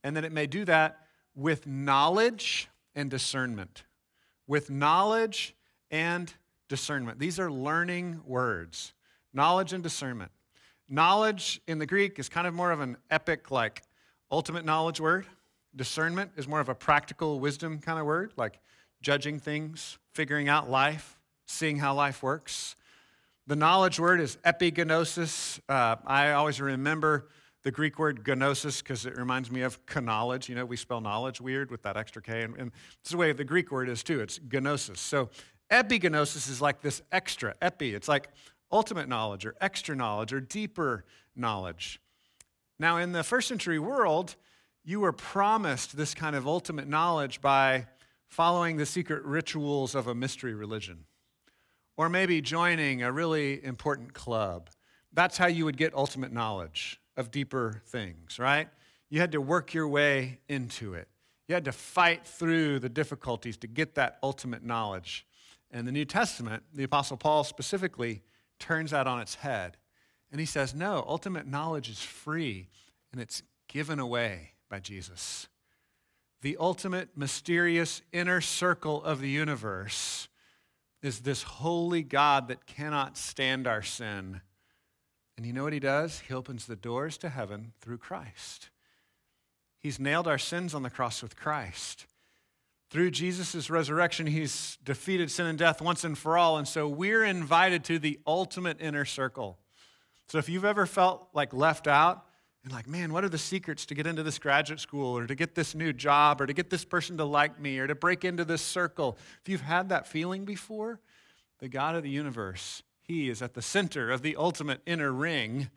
and 0.04 0.18
that 0.18 0.25
it 0.25 0.32
may 0.32 0.48
do 0.48 0.66
that 0.66 1.06
with 1.36 1.68
knowledge 1.68 2.68
and 2.96 3.12
discernment. 3.12 3.84
With 4.48 4.72
knowledge 4.72 5.56
and 5.92 6.34
discernment. 6.68 7.20
These 7.20 7.39
are 7.39 7.51
learning 7.51 8.22
words 8.25 8.94
knowledge 9.32 9.74
and 9.74 9.84
discernment. 9.84 10.32
Knowledge 10.89 11.62
in 11.68 11.78
the 11.78 11.86
Greek 11.86 12.18
is 12.18 12.28
kind 12.30 12.48
of 12.48 12.56
more 12.56 12.72
of 12.72 12.80
an 12.80 12.98
epic, 13.12 13.51
like 13.51 13.84
ultimate 14.32 14.66
knowledge 14.66 15.00
word. 15.00 15.28
Discernment 15.75 16.31
is 16.35 16.47
more 16.47 16.59
of 16.59 16.69
a 16.69 16.75
practical 16.75 17.39
wisdom 17.39 17.79
kind 17.79 17.99
of 17.99 18.05
word, 18.05 18.33
like 18.38 18.59
judging 19.01 19.39
things, 19.39 19.97
figuring 20.13 20.49
out 20.49 20.69
life, 20.69 21.19
seeing 21.45 21.77
how 21.77 21.93
life 21.93 22.23
works. 22.23 22.75
The 23.47 23.55
knowledge 23.55 23.99
word 23.99 24.19
is 24.19 24.38
epignosis. 24.45 25.59
Uh, 25.69 25.95
I 26.05 26.31
always 26.31 26.59
remember 26.59 27.29
the 27.63 27.71
Greek 27.71 27.99
word 27.99 28.25
gnosis 28.25 28.81
because 28.81 29.05
it 29.05 29.17
reminds 29.17 29.51
me 29.51 29.61
of 29.61 29.79
knowledge. 30.01 30.49
You 30.49 30.55
know, 30.55 30.65
we 30.65 30.77
spell 30.77 31.01
knowledge 31.01 31.41
weird 31.41 31.71
with 31.71 31.81
that 31.83 31.97
extra 31.97 32.21
K, 32.21 32.43
and, 32.43 32.55
and 32.57 32.71
it's 33.01 33.11
the 33.11 33.17
way 33.17 33.31
the 33.31 33.43
Greek 33.43 33.71
word 33.71 33.89
is 33.89 34.03
too. 34.03 34.21
It's 34.21 34.39
gnosis. 34.51 34.99
So 34.99 35.29
epignosis 35.71 36.49
is 36.49 36.61
like 36.61 36.81
this 36.81 37.01
extra, 37.11 37.55
epi. 37.61 37.93
It's 37.93 38.07
like 38.07 38.29
ultimate 38.71 39.07
knowledge 39.07 39.45
or 39.45 39.55
extra 39.61 39.95
knowledge 39.95 40.31
or 40.33 40.39
deeper 40.39 41.05
knowledge. 41.35 41.99
Now, 42.77 42.97
in 42.97 43.11
the 43.11 43.23
first 43.23 43.47
century 43.47 43.79
world, 43.79 44.35
you 44.89 45.00
were 45.00 45.13
promised 45.13 45.96
this 45.96 46.15
kind 46.15 46.36
of 46.36 46.48
ultimate 46.48 46.88
knowledge 46.88 47.41
by 47.41 47.86
following 48.27 48.77
the 48.77 48.88
secret 48.88 49.24
rituals 49.24 49.93
of 49.93 50.08
a 50.08 50.15
mystery 50.15 50.55
religion 50.55 51.05
or 51.96 52.10
maybe 52.10 52.41
joining 52.41 53.03
a 53.03 53.12
really 53.12 53.63
important 53.63 54.15
club. 54.15 54.67
That's 55.13 55.38
how 55.38 55.46
you 55.46 55.65
would 55.65 55.77
get 55.77 55.93
ultimate 55.93 56.34
knowledge 56.34 57.00
of 57.15 57.29
deeper 57.29 57.84
things, 57.86 58.39
right? 58.39 58.67
You 59.12 59.19
had 59.19 59.34
to 59.34 59.41
work 59.41 59.75
your 59.75 59.88
way 59.88 60.39
into 60.50 60.96
it. 60.96 61.08
You 61.48 61.53
had 61.53 61.65
to 61.65 61.72
fight 61.72 62.25
through 62.25 62.79
the 62.79 62.89
difficulties 62.89 63.58
to 63.58 63.67
get 63.67 63.93
that 63.93 64.17
ultimate 64.24 64.63
knowledge. 64.63 65.24
And 65.69 65.88
the 65.88 65.91
New 65.91 66.05
Testament, 66.05 66.63
the 66.74 66.84
Apostle 66.84 67.17
Paul 67.17 67.43
specifically, 67.43 68.24
turns 68.58 68.89
that 68.89 69.05
on 69.05 69.19
its 69.19 69.36
head. 69.36 69.77
And 70.31 70.39
he 70.39 70.48
says, 70.48 70.74
no, 70.74 71.05
ultimate 71.08 71.46
knowledge 71.46 71.89
is 71.89 72.01
free 72.01 72.69
and 73.12 73.22
it's 73.22 73.43
given 73.67 74.00
away 74.00 74.53
by 74.69 74.79
Jesus. 74.79 75.47
The 76.41 76.57
ultimate 76.57 77.09
mysterious 77.17 78.01
inner 78.13 78.39
circle 78.39 79.03
of 79.03 79.19
the 79.19 79.29
universe 79.29 80.29
is 81.01 81.19
this 81.19 81.43
holy 81.43 82.03
God 82.03 82.47
that 82.47 82.65
cannot 82.65 83.17
stand 83.17 83.67
our 83.67 83.81
sin. 83.81 84.41
And 85.38 85.45
you 85.45 85.53
know 85.53 85.63
what 85.63 85.73
he 85.73 85.79
does? 85.79 86.19
He 86.21 86.33
opens 86.33 86.65
the 86.65 86.75
doors 86.75 87.17
to 87.19 87.29
heaven 87.29 87.73
through 87.79 87.97
Christ. 87.97 88.69
He's 89.79 89.99
nailed 89.99 90.27
our 90.27 90.38
sins 90.38 90.73
on 90.73 90.83
the 90.83 90.89
cross 90.89 91.21
with 91.21 91.38
Christ. 91.38 92.05
Through 92.89 93.11
Jesus' 93.11 93.69
resurrection, 93.69 94.27
he's 94.27 94.77
defeated 94.83 95.29
sin 95.29 95.45
and 95.45 95.57
death 95.57 95.81
once 95.81 96.03
and 96.03 96.17
for 96.17 96.38
all. 96.38 96.57
And 96.57 96.67
so 96.67 96.88
we're 96.88 97.23
invited 97.23 97.83
to 97.85 97.99
the 97.99 98.19
ultimate 98.25 98.81
inner 98.81 99.05
circle. 99.05 99.59
So 100.27 100.38
if 100.38 100.49
you've 100.49 100.65
ever 100.65 100.85
felt 100.85 101.29
like 101.33 101.53
left 101.53 101.88
out, 101.88 102.25
and 102.69 102.75
like, 102.75 102.88
man, 102.88 103.11
what 103.11 103.23
are 103.23 103.29
the 103.29 103.39
secrets 103.39 103.88
to 103.88 103.95
get 103.95 104.05
into 104.05 104.21
this 104.21 104.38
graduate 104.38 104.79
school 104.79 105.17
or 105.17 105.25
to 105.25 105.33
get 105.33 105.55
this 105.55 105.73
new 105.73 105.91
job 105.91 106.39
or 106.39 106.45
to 106.45 106.53
get 106.53 106.69
this 106.69 106.85
person 106.85 107.17
to 107.17 107.25
like 107.25 107.59
me 107.59 107.79
or 107.79 107.88
to 107.88 107.95
break 107.95 108.23
into 108.23 108.45
this 108.45 108.61
circle? 108.61 109.17
If 109.41 109.49
you've 109.49 109.61
had 109.61 109.89
that 109.89 110.05
feeling 110.05 110.45
before, 110.45 110.99
the 111.57 111.67
God 111.67 111.95
of 111.95 112.03
the 112.03 112.11
universe, 112.11 112.83
He 113.01 113.27
is 113.27 113.41
at 113.41 113.55
the 113.55 113.63
center 113.63 114.11
of 114.11 114.21
the 114.21 114.35
ultimate 114.35 114.81
inner 114.85 115.11
ring, 115.11 115.71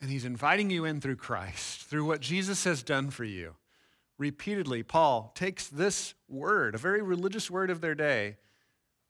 and 0.00 0.10
He's 0.10 0.24
inviting 0.24 0.68
you 0.68 0.84
in 0.84 1.00
through 1.00 1.14
Christ, 1.14 1.82
through 1.82 2.06
what 2.06 2.22
Jesus 2.22 2.64
has 2.64 2.82
done 2.82 3.10
for 3.10 3.22
you. 3.22 3.54
Repeatedly, 4.18 4.82
Paul 4.82 5.30
takes 5.36 5.68
this 5.68 6.14
word, 6.28 6.74
a 6.74 6.78
very 6.78 7.02
religious 7.02 7.48
word 7.48 7.70
of 7.70 7.80
their 7.80 7.94
day, 7.94 8.36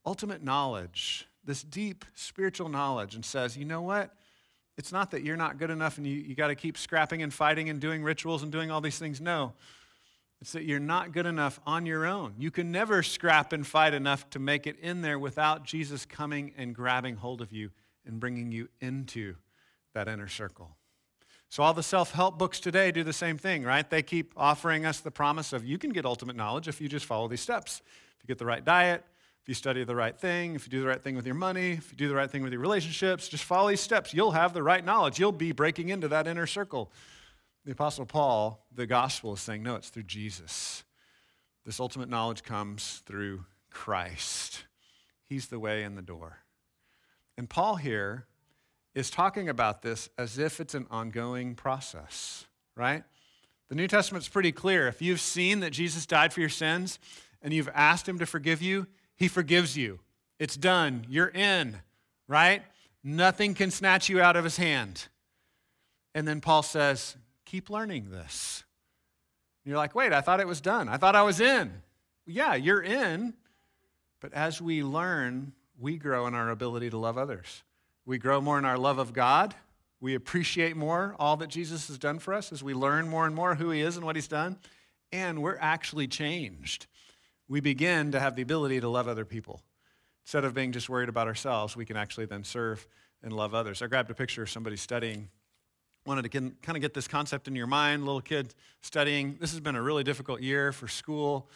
ultimate 0.05 0.45
knowledge, 0.45 1.27
this 1.43 1.63
deep 1.63 2.05
spiritual 2.15 2.69
knowledge, 2.69 3.15
and 3.15 3.25
says, 3.25 3.57
you 3.57 3.65
know 3.65 3.81
what? 3.81 4.15
It's 4.77 4.93
not 4.93 5.11
that 5.13 5.23
you're 5.23 5.37
not 5.37 5.59
good 5.59 5.71
enough 5.71 5.97
and 5.97 6.07
you, 6.07 6.15
you 6.15 6.35
got 6.35 6.49
to 6.49 6.55
keep 6.55 6.77
scrapping 6.77 7.23
and 7.23 7.33
fighting 7.33 7.71
and 7.71 7.81
doing 7.81 8.03
rituals 8.03 8.43
and 8.43 8.53
doing 8.53 8.71
all 8.71 8.81
these 8.81 8.99
things. 8.99 9.21
No. 9.21 9.55
It's 10.41 10.53
that 10.53 10.65
you're 10.65 10.79
not 10.79 11.13
good 11.13 11.25
enough 11.25 11.59
on 11.67 11.87
your 11.87 12.05
own. 12.05 12.35
You 12.39 12.51
can 12.51 12.71
never 12.71 13.03
scrap 13.03 13.53
and 13.55 13.67
fight 13.67 13.95
enough 13.95 14.29
to 14.31 14.39
make 14.39 14.67
it 14.67 14.79
in 14.81 15.01
there 15.01 15.19
without 15.19 15.65
Jesus 15.65 16.05
coming 16.05 16.53
and 16.59 16.75
grabbing 16.75 17.17
hold 17.17 17.41
of 17.41 17.53
you 17.53 17.71
and 18.05 18.21
bringing 18.21 18.53
you 18.53 18.69
into 18.81 19.37
that 19.95 20.09
inner 20.09 20.29
circle. 20.29 20.77
So, 21.49 21.63
all 21.63 21.73
the 21.73 21.83
self 21.83 22.13
help 22.13 22.39
books 22.39 22.61
today 22.61 22.91
do 22.91 23.03
the 23.03 23.13
same 23.13 23.39
thing, 23.39 23.63
right? 23.63 23.89
They 23.89 24.03
keep 24.03 24.35
offering 24.37 24.85
us 24.85 25.01
the 25.01 25.11
promise 25.11 25.53
of 25.53 25.65
you 25.65 25.79
can 25.79 25.91
get 25.91 26.05
ultimate 26.05 26.37
knowledge 26.37 26.69
if 26.69 26.81
you 26.81 26.89
just 26.89 27.07
follow 27.07 27.29
these 27.29 27.41
steps. 27.41 27.81
If 28.17 28.25
you 28.25 28.27
get 28.29 28.39
the 28.39 28.47
right 28.47 28.65
diet, 28.65 29.05
if 29.47 29.51
you 29.51 29.55
study 29.55 29.85
the 29.85 29.95
right 29.95 30.19
thing, 30.19 30.57
if 30.57 30.67
you 30.67 30.73
do 30.73 30.81
the 30.81 30.89
right 30.89 31.01
thing 31.01 31.15
with 31.15 31.25
your 31.25 31.37
money, 31.37 31.75
if 31.75 31.93
you 31.93 31.97
do 31.97 32.09
the 32.09 32.17
right 32.17 32.29
thing 32.29 32.43
with 32.43 32.51
your 32.51 32.61
relationships, 32.61 33.29
just 33.29 33.45
follow 33.45 33.69
these 33.69 33.81
steps. 33.81 34.13
You'll 34.13 34.33
have 34.33 34.53
the 34.53 34.63
right 34.65 34.85
knowledge. 34.85 35.21
You'll 35.21 35.31
be 35.31 35.53
breaking 35.53 35.91
into 35.91 36.09
that 36.09 36.27
inner 36.27 36.49
circle. 36.49 36.91
The 37.65 37.71
Apostle 37.71 38.07
Paul, 38.07 38.67
the 38.75 38.89
gospel 38.89 39.35
is 39.35 39.41
saying, 39.41 39.63
no, 39.63 39.77
it's 39.77 39.89
through 39.89 40.03
Jesus. 40.03 40.83
This 41.65 41.79
ultimate 41.79 42.09
knowledge 42.09 42.43
comes 42.43 43.03
through 43.07 43.45
Christ. 43.71 44.65
He's 45.29 45.47
the 45.47 45.61
way 45.61 45.85
and 45.85 45.97
the 45.97 46.03
door. 46.03 46.39
And 47.39 47.49
Paul 47.49 47.77
here 47.77 48.27
is 48.97 49.11
talking 49.11 49.49
about 49.49 49.81
this 49.81 50.09
as 50.19 50.39
if 50.39 50.59
it's 50.59 50.75
an 50.75 50.89
ongoing 50.91 51.55
process, 51.55 52.47
right? 52.75 53.05
The 53.69 53.77
New 53.77 53.87
Testament's 53.87 54.27
pretty 54.27 54.51
clear. 54.51 54.89
If 54.89 55.01
you've 55.01 55.21
seen 55.21 55.61
that 55.61 55.71
Jesus 55.71 56.05
died 56.05 56.33
for 56.33 56.41
your 56.41 56.49
sins 56.49 56.99
and 57.41 57.55
you've 57.55 57.71
asked 57.73 58.09
him 58.09 58.19
to 58.19 58.27
forgive 58.27 58.61
you, 58.61 58.89
he 59.17 59.29
forgives 59.29 59.77
you. 59.77 60.01
It's 60.39 60.57
done. 60.57 61.07
You're 61.09 61.29
in, 61.29 61.81
right? 62.29 62.63
Nothing 63.03 63.55
can 63.55 63.71
snatch 63.71 64.09
you 64.09 64.21
out 64.21 64.37
of 64.37 64.45
his 64.45 64.57
hand. 64.57 65.09
And 66.15 66.27
then 66.27 66.41
Paul 66.41 66.63
says, 66.63 67.17
keep 67.45 67.71
learning 67.71 68.11
this. 68.11 68.65
And 69.65 69.71
you're 69.71 69.79
like, 69.79 69.95
wait, 69.95 70.13
I 70.13 70.21
thought 70.21 70.41
it 70.41 70.47
was 70.47 70.61
done. 70.61 70.89
I 70.89 70.97
thought 70.97 71.17
I 71.17 71.23
was 71.23 71.41
in. 71.41 71.73
Yeah, 72.27 72.55
you're 72.55 72.83
in. 72.83 73.35
But 74.21 74.33
as 74.33 74.61
we 74.61 74.83
learn, 74.83 75.53
we 75.79 75.97
grow 75.97 76.27
in 76.27 76.35
our 76.35 76.51
ability 76.51 76.91
to 76.91 76.99
love 76.99 77.19
others. 77.19 77.63
We 78.05 78.19
grow 78.19 78.41
more 78.41 78.59
in 78.59 78.65
our 78.65 78.79
love 78.79 78.99
of 78.99 79.13
God. 79.13 79.55
We 80.01 80.15
appreciate 80.15 80.77
more 80.77 81.17
all 81.19 81.37
that 81.39 81.49
Jesus 81.49 81.89
has 81.89 81.99
done 81.99 82.19
for 82.19 82.35
us 82.35 82.53
as 82.53 82.63
we 82.63 82.75
learn 82.75 83.09
more 83.09 83.27
and 83.27 83.35
more 83.35 83.55
who 83.55 83.71
he 83.71 83.81
is 83.81 83.97
and 83.97 84.05
what 84.05 84.17
he's 84.17 84.29
done. 84.29 84.59
And 85.13 85.43
we're 85.43 85.59
actually 85.61 86.07
changed 86.07 86.87
we 87.49 87.61
begin 87.61 88.13
to 88.13 88.21
have 88.21 88.37
the 88.37 88.43
ability 88.43 88.81
to 88.81 88.89
love 88.89 89.09
other 89.09 89.25
people. 89.25 89.63
Instead 90.25 90.45
of 90.45 90.55
being 90.55 90.73
just 90.73 90.89
worried 90.89 91.09
about 91.09 91.29
ourselves, 91.29 91.77
we 91.77 91.85
can 91.85 91.97
actually 91.97 92.27
then 92.27 92.43
serve 92.43 92.87
and 93.23 93.33
love 93.33 93.55
others. 93.55 93.81
I 93.83 93.87
grabbed 93.87 94.11
a 94.11 94.15
picture 94.15 94.43
of 94.43 94.51
somebody 94.51 94.77
studying. 94.77 95.29
Wanted 96.05 96.23
to 96.23 96.29
kind 96.29 96.77
of 96.77 96.81
get 96.81 96.95
this 96.95 97.09
concept 97.09 97.49
in 97.49 97.57
your 97.57 97.67
mind, 97.67 98.05
little 98.05 98.21
kid 98.21 98.55
studying. 98.81 99.37
This 99.41 99.53
has 99.53 99.61
been 99.61 99.77
a 99.77 99.83
really 99.83 100.05
difficult 100.05 100.41
year 100.41 100.73
for 100.73 100.89
school. 100.89 101.49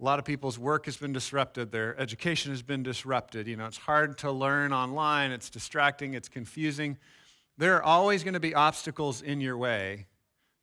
A 0.00 0.04
lot 0.04 0.18
of 0.18 0.26
people's 0.26 0.58
work 0.58 0.84
has 0.84 0.98
been 0.98 1.14
disrupted, 1.14 1.72
their 1.72 1.98
education 1.98 2.50
has 2.52 2.60
been 2.62 2.82
disrupted. 2.82 3.46
You 3.46 3.56
know, 3.56 3.64
it's 3.64 3.78
hard 3.78 4.18
to 4.18 4.30
learn 4.30 4.72
online, 4.74 5.30
it's 5.30 5.48
distracting, 5.48 6.12
it's 6.12 6.28
confusing. 6.28 6.98
There 7.56 7.76
are 7.76 7.82
always 7.82 8.22
going 8.22 8.34
to 8.34 8.40
be 8.40 8.54
obstacles 8.54 9.22
in 9.22 9.40
your 9.40 9.56
way 9.56 10.06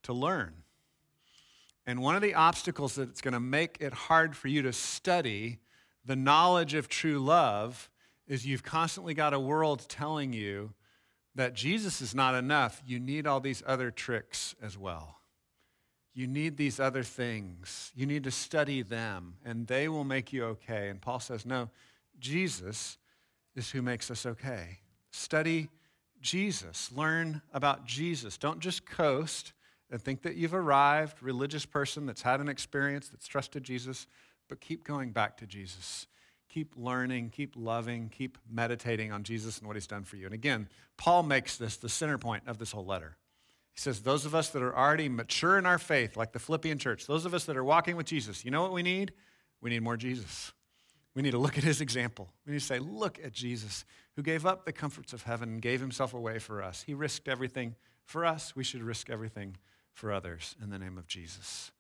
to 0.04 0.14
learn. 0.14 0.63
And 1.86 2.02
one 2.02 2.16
of 2.16 2.22
the 2.22 2.34
obstacles 2.34 2.96
that's 2.96 3.22
going 3.22 3.34
to 3.34 3.40
make 3.40 3.78
it 3.80 3.94
hard 3.94 4.36
for 4.36 4.48
you 4.48 4.62
to 4.62 4.74
study 4.74 5.60
the 6.06 6.16
knowledge 6.16 6.74
of 6.74 6.88
true 6.88 7.20
love 7.20 7.90
is 8.28 8.46
you've 8.46 8.64
constantly 8.64 9.14
got 9.14 9.34
a 9.34 9.40
world 9.40 9.86
telling 9.90 10.34
you 10.34 10.74
that 11.36 11.54
Jesus 11.54 12.02
is 12.02 12.14
not 12.14 12.36
enough. 12.36 12.82
You 12.86 13.00
need 13.00 13.28
all 13.28 13.40
these 13.40 13.64
other 13.66 13.92
tricks 13.92 14.56
as 14.62 14.78
well. 14.78 15.18
You 16.14 16.28
need 16.28 16.58
these 16.58 16.80
other 16.80 17.04
things. 17.04 17.92
You 17.96 18.06
need 18.06 18.24
to 18.26 18.32
study 18.32 18.84
them, 18.84 19.36
and 19.44 19.66
they 19.66 19.90
will 19.90 20.04
make 20.04 20.32
you 20.32 20.46
okay. 20.46 20.90
And 20.90 21.02
Paul 21.02 21.20
says, 21.20 21.46
no, 21.46 21.70
Jesus 22.20 22.98
is 23.56 23.72
who 23.72 23.82
makes 23.82 24.12
us 24.12 24.26
okay. 24.26 24.80
Study 25.12 25.70
Jesus. 26.22 26.92
Learn 26.96 27.42
about 27.52 27.86
Jesus. 27.86 28.38
Don't 28.38 28.60
just 28.60 28.86
coast 28.86 29.54
and 29.94 30.02
think 30.02 30.24
that 30.24 30.36
you've 30.36 30.56
arrived, 30.56 31.22
religious 31.22 31.68
person 31.68 32.08
that's 32.08 32.24
had 32.24 32.42
an 32.42 32.50
experience, 32.50 33.10
that's 33.10 33.28
trusted 33.28 33.64
Jesus, 33.64 34.08
but 34.50 34.60
keep 34.60 34.84
going 34.84 35.12
back 35.12 35.38
to 35.38 35.46
Jesus. 35.46 36.08
Keep 36.50 36.74
learning, 36.76 37.30
keep 37.30 37.54
loving, 37.56 38.10
keep 38.10 38.40
meditating 38.52 39.12
on 39.12 39.22
Jesus 39.22 39.60
and 39.60 39.68
what 39.68 39.76
he's 39.76 39.86
done 39.86 40.04
for 40.04 40.16
you. 40.16 40.26
And 40.26 40.34
again, 40.34 40.68
Paul 40.98 41.22
makes 41.22 41.58
this 41.58 41.78
the 41.78 41.90
center 41.90 42.18
point 42.18 42.42
of 42.48 42.58
this 42.58 42.72
whole 42.72 42.88
letter. 42.88 43.18
He 43.72 43.80
says, 43.82 44.02
Those 44.02 44.26
of 44.26 44.34
us 44.34 44.50
that 44.50 44.64
are 44.64 44.76
already 44.76 45.10
mature 45.10 45.60
in 45.60 45.68
our 45.68 45.78
faith, 45.78 46.18
like 46.18 46.32
the 46.32 46.40
Philippian 46.40 46.80
church, 46.80 47.06
those 47.06 47.26
of 47.26 47.36
us 47.36 47.46
that 47.46 47.56
are 47.56 47.64
walking 47.64 47.96
with 47.96 48.08
Jesus, 48.08 48.44
you 48.44 48.50
know 48.50 48.64
what 48.64 48.74
we 48.74 48.82
need? 48.82 49.14
We 49.62 49.70
need 49.70 49.84
more 49.84 49.96
Jesus. 49.96 50.54
We 51.14 51.22
need 51.22 51.32
to 51.32 51.38
look 51.38 51.60
at 51.60 51.64
his 51.64 51.82
example. 51.82 52.34
We 52.48 52.54
need 52.54 52.62
to 52.62 52.66
say, 52.66 52.80
look 52.80 53.20
at 53.24 53.32
Jesus, 53.32 53.86
who 54.16 54.24
gave 54.24 54.48
up 54.48 54.66
the 54.66 54.74
comforts 54.74 55.14
of 55.14 55.22
heaven 55.22 55.50
and 55.50 55.62
gave 55.62 55.80
himself 55.80 56.16
away 56.16 56.40
for 56.40 56.64
us. 56.64 56.82
He 56.82 56.96
risked 56.96 57.28
everything 57.28 57.76
for 58.06 58.26
us. 58.26 58.56
We 58.56 58.64
should 58.64 58.82
risk 58.82 59.12
everything 59.12 59.56
for 59.94 60.12
others 60.12 60.56
in 60.62 60.70
the 60.70 60.80
name 60.80 60.98
of 60.98 61.08
Jesus. 61.08 61.72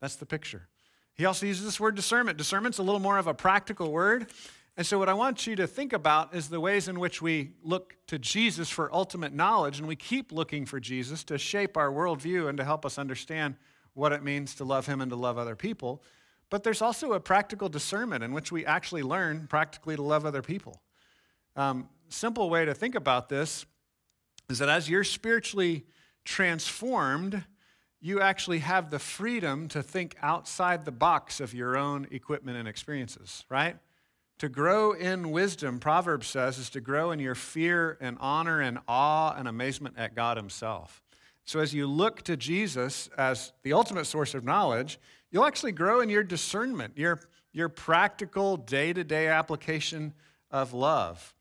That's 0.00 0.16
the 0.16 0.26
picture. 0.26 0.68
He 1.14 1.24
also 1.24 1.46
uses 1.46 1.64
this 1.64 1.80
word 1.80 1.94
discernment. 1.94 2.38
Discernment's 2.38 2.78
a 2.78 2.82
little 2.82 3.00
more 3.00 3.18
of 3.18 3.26
a 3.26 3.34
practical 3.34 3.90
word. 3.90 4.30
And 4.76 4.86
so, 4.86 4.98
what 4.98 5.08
I 5.08 5.14
want 5.14 5.46
you 5.46 5.56
to 5.56 5.66
think 5.66 5.94
about 5.94 6.34
is 6.34 6.48
the 6.48 6.60
ways 6.60 6.86
in 6.86 7.00
which 7.00 7.22
we 7.22 7.52
look 7.62 7.96
to 8.08 8.18
Jesus 8.18 8.68
for 8.68 8.94
ultimate 8.94 9.32
knowledge, 9.32 9.78
and 9.78 9.88
we 9.88 9.96
keep 9.96 10.32
looking 10.32 10.66
for 10.66 10.78
Jesus 10.78 11.24
to 11.24 11.38
shape 11.38 11.78
our 11.78 11.90
worldview 11.90 12.48
and 12.48 12.58
to 12.58 12.64
help 12.64 12.84
us 12.84 12.98
understand 12.98 13.56
what 13.94 14.12
it 14.12 14.22
means 14.22 14.54
to 14.56 14.64
love 14.64 14.84
Him 14.84 15.00
and 15.00 15.10
to 15.10 15.16
love 15.16 15.38
other 15.38 15.56
people. 15.56 16.02
But 16.50 16.62
there's 16.62 16.82
also 16.82 17.14
a 17.14 17.20
practical 17.20 17.70
discernment 17.70 18.22
in 18.22 18.32
which 18.32 18.52
we 18.52 18.66
actually 18.66 19.02
learn 19.02 19.46
practically 19.48 19.96
to 19.96 20.02
love 20.02 20.26
other 20.26 20.42
people. 20.42 20.82
Um, 21.56 21.88
simple 22.10 22.50
way 22.50 22.66
to 22.66 22.74
think 22.74 22.94
about 22.94 23.30
this 23.30 23.64
is 24.50 24.58
that 24.58 24.68
as 24.68 24.88
you're 24.90 25.04
spiritually 25.04 25.86
transformed, 26.24 27.42
you 28.00 28.20
actually 28.20 28.58
have 28.60 28.90
the 28.90 28.98
freedom 28.98 29.68
to 29.68 29.82
think 29.82 30.16
outside 30.22 30.84
the 30.84 30.92
box 30.92 31.40
of 31.40 31.54
your 31.54 31.76
own 31.76 32.06
equipment 32.10 32.58
and 32.58 32.68
experiences, 32.68 33.44
right? 33.48 33.76
To 34.38 34.48
grow 34.48 34.92
in 34.92 35.30
wisdom, 35.30 35.78
Proverbs 35.78 36.26
says, 36.26 36.58
is 36.58 36.68
to 36.70 36.80
grow 36.80 37.10
in 37.10 37.18
your 37.18 37.34
fear 37.34 37.96
and 38.00 38.18
honor 38.20 38.60
and 38.60 38.78
awe 38.86 39.34
and 39.34 39.48
amazement 39.48 39.96
at 39.96 40.14
God 40.14 40.36
Himself. 40.36 41.02
So 41.46 41.60
as 41.60 41.72
you 41.72 41.86
look 41.86 42.22
to 42.22 42.36
Jesus 42.36 43.08
as 43.16 43.52
the 43.62 43.72
ultimate 43.72 44.04
source 44.04 44.34
of 44.34 44.44
knowledge, 44.44 44.98
you'll 45.30 45.46
actually 45.46 45.72
grow 45.72 46.00
in 46.00 46.10
your 46.10 46.24
discernment, 46.24 46.98
your, 46.98 47.20
your 47.52 47.68
practical 47.68 48.56
day 48.56 48.92
to 48.92 49.04
day 49.04 49.28
application 49.28 50.12
of 50.50 50.74
love. 50.74 51.35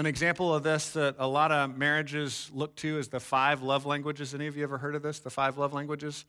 An 0.00 0.06
example 0.06 0.54
of 0.54 0.62
this 0.62 0.92
that 0.92 1.16
a 1.18 1.28
lot 1.28 1.52
of 1.52 1.76
marriages 1.76 2.50
look 2.54 2.74
to 2.76 2.96
is 2.96 3.08
the 3.08 3.20
five 3.20 3.62
love 3.62 3.84
languages. 3.84 4.34
Any 4.34 4.46
of 4.46 4.56
you 4.56 4.62
ever 4.62 4.78
heard 4.78 4.94
of 4.94 5.02
this, 5.02 5.18
the 5.18 5.28
five 5.28 5.58
love 5.58 5.74
languages? 5.74 6.24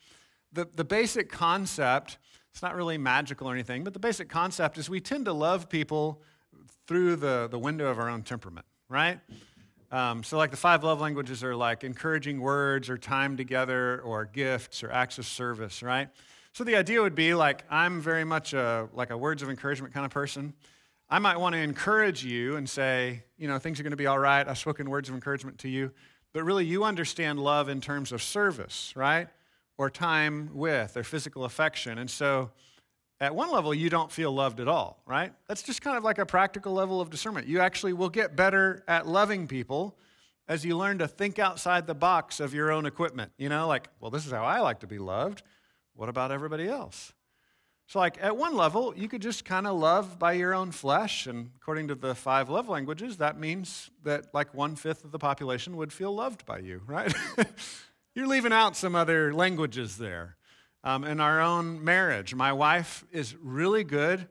The, 0.52 0.68
the 0.76 0.84
basic 0.84 1.32
concept 1.32 2.18
it's 2.52 2.62
not 2.62 2.76
really 2.76 2.98
magical 2.98 3.50
or 3.50 3.54
anything, 3.54 3.86
but 3.86 3.94
the 3.94 4.00
basic 4.00 4.28
concept 4.28 4.78
is 4.78 4.90
we 4.90 5.00
tend 5.00 5.24
to 5.24 5.32
love 5.32 5.70
people 5.70 6.22
through 6.86 7.16
the, 7.16 7.48
the 7.50 7.58
window 7.58 7.88
of 7.88 7.98
our 7.98 8.10
own 8.10 8.24
temperament, 8.24 8.66
right? 8.90 9.22
Um, 9.90 10.22
so, 10.22 10.36
like 10.36 10.52
the 10.52 10.58
five 10.58 10.84
love 10.84 11.00
languages 11.00 11.42
are 11.42 11.56
like 11.56 11.86
encouraging 11.86 12.42
words 12.42 12.90
or 12.90 12.98
time 12.98 13.38
together 13.38 14.02
or 14.02 14.26
gifts 14.26 14.84
or 14.84 14.92
acts 14.92 15.18
of 15.18 15.26
service, 15.26 15.82
right? 15.82 16.10
So, 16.52 16.66
the 16.66 16.76
idea 16.76 17.02
would 17.02 17.16
be 17.16 17.34
like, 17.34 17.64
I'm 17.70 18.02
very 18.02 18.26
much 18.26 18.52
a, 18.52 18.90
like 18.92 19.12
a 19.12 19.18
words 19.18 19.42
of 19.42 19.50
encouragement 19.50 19.94
kind 19.94 20.06
of 20.06 20.12
person. 20.12 20.56
I 21.12 21.20
might 21.20 21.38
want 21.38 21.54
to 21.54 21.60
encourage 21.60 22.26
you 22.26 22.56
and 22.56 22.68
say, 22.68 23.24
you 23.38 23.48
know, 23.48 23.60
things 23.60 23.80
are 23.80 23.84
going 23.84 23.92
to 23.92 23.98
be 23.98 24.08
all 24.08 24.18
right. 24.18 24.48
I've 24.48 24.58
spoken 24.58 24.90
words 24.90 25.10
of 25.10 25.14
encouragement 25.14 25.60
to 25.60 25.70
you. 25.70 25.92
But 26.34 26.44
really, 26.44 26.66
you 26.66 26.86
understand 26.86 27.38
love 27.38 27.70
in 27.70 27.82
terms 27.82 28.12
of 28.12 28.24
service, 28.24 28.94
right? 28.96 29.28
or 29.82 29.90
time 29.90 30.52
with 30.54 30.96
or 30.96 31.04
physical 31.04 31.44
affection. 31.44 31.98
And 31.98 32.08
so, 32.08 32.52
at 33.20 33.34
one 33.34 33.50
level, 33.50 33.74
you 33.74 33.90
don't 33.90 34.12
feel 34.12 34.32
loved 34.32 34.60
at 34.60 34.68
all, 34.68 35.02
right? 35.08 35.34
That's 35.48 35.64
just 35.64 35.82
kind 35.82 35.98
of 35.98 36.04
like 36.04 36.20
a 36.20 36.26
practical 36.26 36.74
level 36.74 37.02
of 37.02 37.10
discernment. 37.10 37.48
You 37.48 37.62
actually 37.62 37.94
will 37.94 38.10
get 38.10 38.36
better 38.36 38.84
at 38.88 39.08
loving 39.08 39.48
people 39.48 39.98
as 40.48 40.64
you 40.64 40.78
learn 40.78 41.00
to 41.00 41.08
think 41.08 41.40
outside 41.40 41.88
the 41.88 41.96
box 41.96 42.40
of 42.40 42.54
your 42.54 42.72
own 42.72 42.86
equipment. 42.86 43.32
You 43.40 43.50
know, 43.50 43.68
like, 43.68 43.90
well, 44.00 44.12
this 44.12 44.28
is 44.28 44.32
how 44.32 44.44
I 44.44 44.60
like 44.60 44.82
to 44.82 44.88
be 44.88 45.00
loved. 45.00 45.42
What 45.96 46.10
about 46.10 46.32
everybody 46.32 46.68
else? 46.68 47.14
So, 47.92 48.00
like, 48.00 48.24
at 48.24 48.38
one 48.38 48.56
level, 48.56 48.94
you 48.96 49.10
could 49.10 49.22
just 49.22 49.44
kind 49.44 49.68
of 49.68 49.78
love 49.78 50.18
by 50.18 50.32
your 50.32 50.56
own 50.56 50.72
flesh. 50.72 51.28
And 51.28 51.50
according 51.58 51.90
to 51.90 51.96
the 51.96 52.16
five 52.16 52.50
love 52.50 52.70
languages, 52.70 53.18
that 53.18 53.38
means 53.38 53.90
that 54.06 54.34
like 54.34 54.54
one 54.54 54.78
fifth 54.78 55.04
of 55.04 55.12
the 55.12 55.20
population 55.20 55.76
would 55.76 55.92
feel 55.92 56.16
loved 56.16 56.46
by 56.46 56.60
you, 56.60 56.80
right? 56.88 57.14
You're 58.16 58.28
leaving 58.28 58.54
out 58.54 58.78
some 58.78 58.96
other 58.96 59.34
languages 59.34 59.98
there. 59.98 60.38
Um, 60.86 61.04
in 61.04 61.20
our 61.20 61.42
own 61.42 61.84
marriage, 61.84 62.34
my 62.34 62.54
wife 62.54 63.04
is 63.12 63.36
really 63.36 63.84
good 63.84 64.26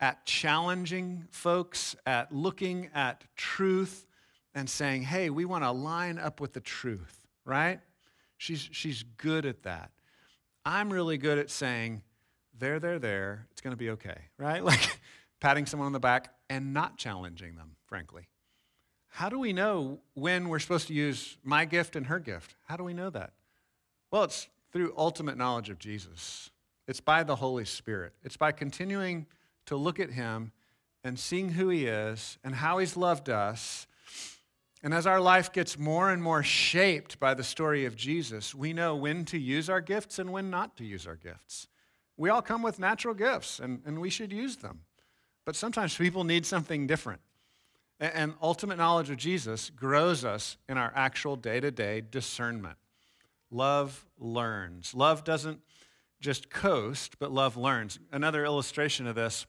at 0.00 0.26
challenging 0.26 1.28
folks, 1.30 1.94
at 2.04 2.34
looking 2.34 2.90
at 2.96 3.22
truth 3.36 4.08
and 4.56 4.68
saying, 4.68 5.02
hey, 5.02 5.30
we 5.30 5.44
want 5.44 5.62
to 5.62 5.70
line 5.70 6.18
up 6.18 6.40
with 6.40 6.52
the 6.52 6.60
truth, 6.60 7.28
right? 7.44 7.78
She's, 8.38 8.68
she's 8.72 9.04
good 9.04 9.46
at 9.46 9.62
that. 9.62 9.92
I'm 10.64 10.92
really 10.92 11.16
good 11.16 11.38
at 11.38 11.48
saying, 11.48 12.02
there, 12.58 12.78
there, 12.78 12.98
there, 12.98 13.46
it's 13.50 13.60
going 13.60 13.72
to 13.72 13.76
be 13.76 13.90
okay, 13.90 14.18
right? 14.38 14.62
Like 14.74 14.98
patting 15.40 15.66
someone 15.66 15.86
on 15.86 15.92
the 15.92 16.00
back 16.00 16.32
and 16.48 16.72
not 16.72 16.96
challenging 16.96 17.56
them, 17.56 17.76
frankly. 17.86 18.28
How 19.08 19.28
do 19.28 19.38
we 19.38 19.52
know 19.52 20.00
when 20.14 20.48
we're 20.48 20.58
supposed 20.58 20.88
to 20.88 20.94
use 20.94 21.36
my 21.44 21.66
gift 21.66 21.96
and 21.96 22.06
her 22.06 22.18
gift? 22.18 22.56
How 22.66 22.76
do 22.76 22.84
we 22.84 22.94
know 22.94 23.10
that? 23.10 23.32
Well, 24.10 24.24
it's 24.24 24.48
through 24.72 24.94
ultimate 24.96 25.36
knowledge 25.36 25.70
of 25.70 25.78
Jesus. 25.78 26.50
It's 26.88 27.00
by 27.00 27.22
the 27.22 27.36
Holy 27.36 27.64
Spirit. 27.64 28.12
It's 28.22 28.36
by 28.36 28.52
continuing 28.52 29.26
to 29.66 29.76
look 29.76 30.00
at 30.00 30.10
him 30.10 30.52
and 31.04 31.18
seeing 31.18 31.50
who 31.50 31.68
he 31.68 31.86
is 31.86 32.38
and 32.42 32.54
how 32.54 32.78
he's 32.78 32.96
loved 32.96 33.28
us. 33.28 33.86
And 34.82 34.92
as 34.92 35.06
our 35.06 35.20
life 35.20 35.52
gets 35.52 35.78
more 35.78 36.10
and 36.10 36.22
more 36.22 36.42
shaped 36.42 37.20
by 37.20 37.34
the 37.34 37.44
story 37.44 37.84
of 37.84 37.96
Jesus, 37.96 38.54
we 38.54 38.72
know 38.72 38.96
when 38.96 39.24
to 39.26 39.38
use 39.38 39.70
our 39.70 39.80
gifts 39.80 40.18
and 40.18 40.32
when 40.32 40.50
not 40.50 40.76
to 40.78 40.84
use 40.84 41.06
our 41.06 41.16
gifts. 41.16 41.68
We 42.16 42.30
all 42.30 42.42
come 42.42 42.62
with 42.62 42.78
natural 42.78 43.14
gifts, 43.14 43.58
and, 43.58 43.82
and 43.84 44.00
we 44.00 44.10
should 44.10 44.32
use 44.32 44.56
them. 44.56 44.80
But 45.44 45.56
sometimes 45.56 45.96
people 45.96 46.24
need 46.24 46.46
something 46.46 46.86
different. 46.86 47.20
And 48.00 48.34
ultimate 48.42 48.76
knowledge 48.76 49.10
of 49.10 49.16
Jesus 49.16 49.70
grows 49.70 50.24
us 50.24 50.56
in 50.68 50.78
our 50.78 50.92
actual 50.94 51.36
day 51.36 51.60
to 51.60 51.70
day 51.70 52.02
discernment. 52.08 52.76
Love 53.50 54.04
learns. 54.18 54.94
Love 54.94 55.22
doesn't 55.24 55.60
just 56.20 56.50
coast, 56.50 57.18
but 57.18 57.30
love 57.30 57.56
learns. 57.56 57.98
Another 58.10 58.44
illustration 58.44 59.06
of 59.06 59.14
this 59.14 59.46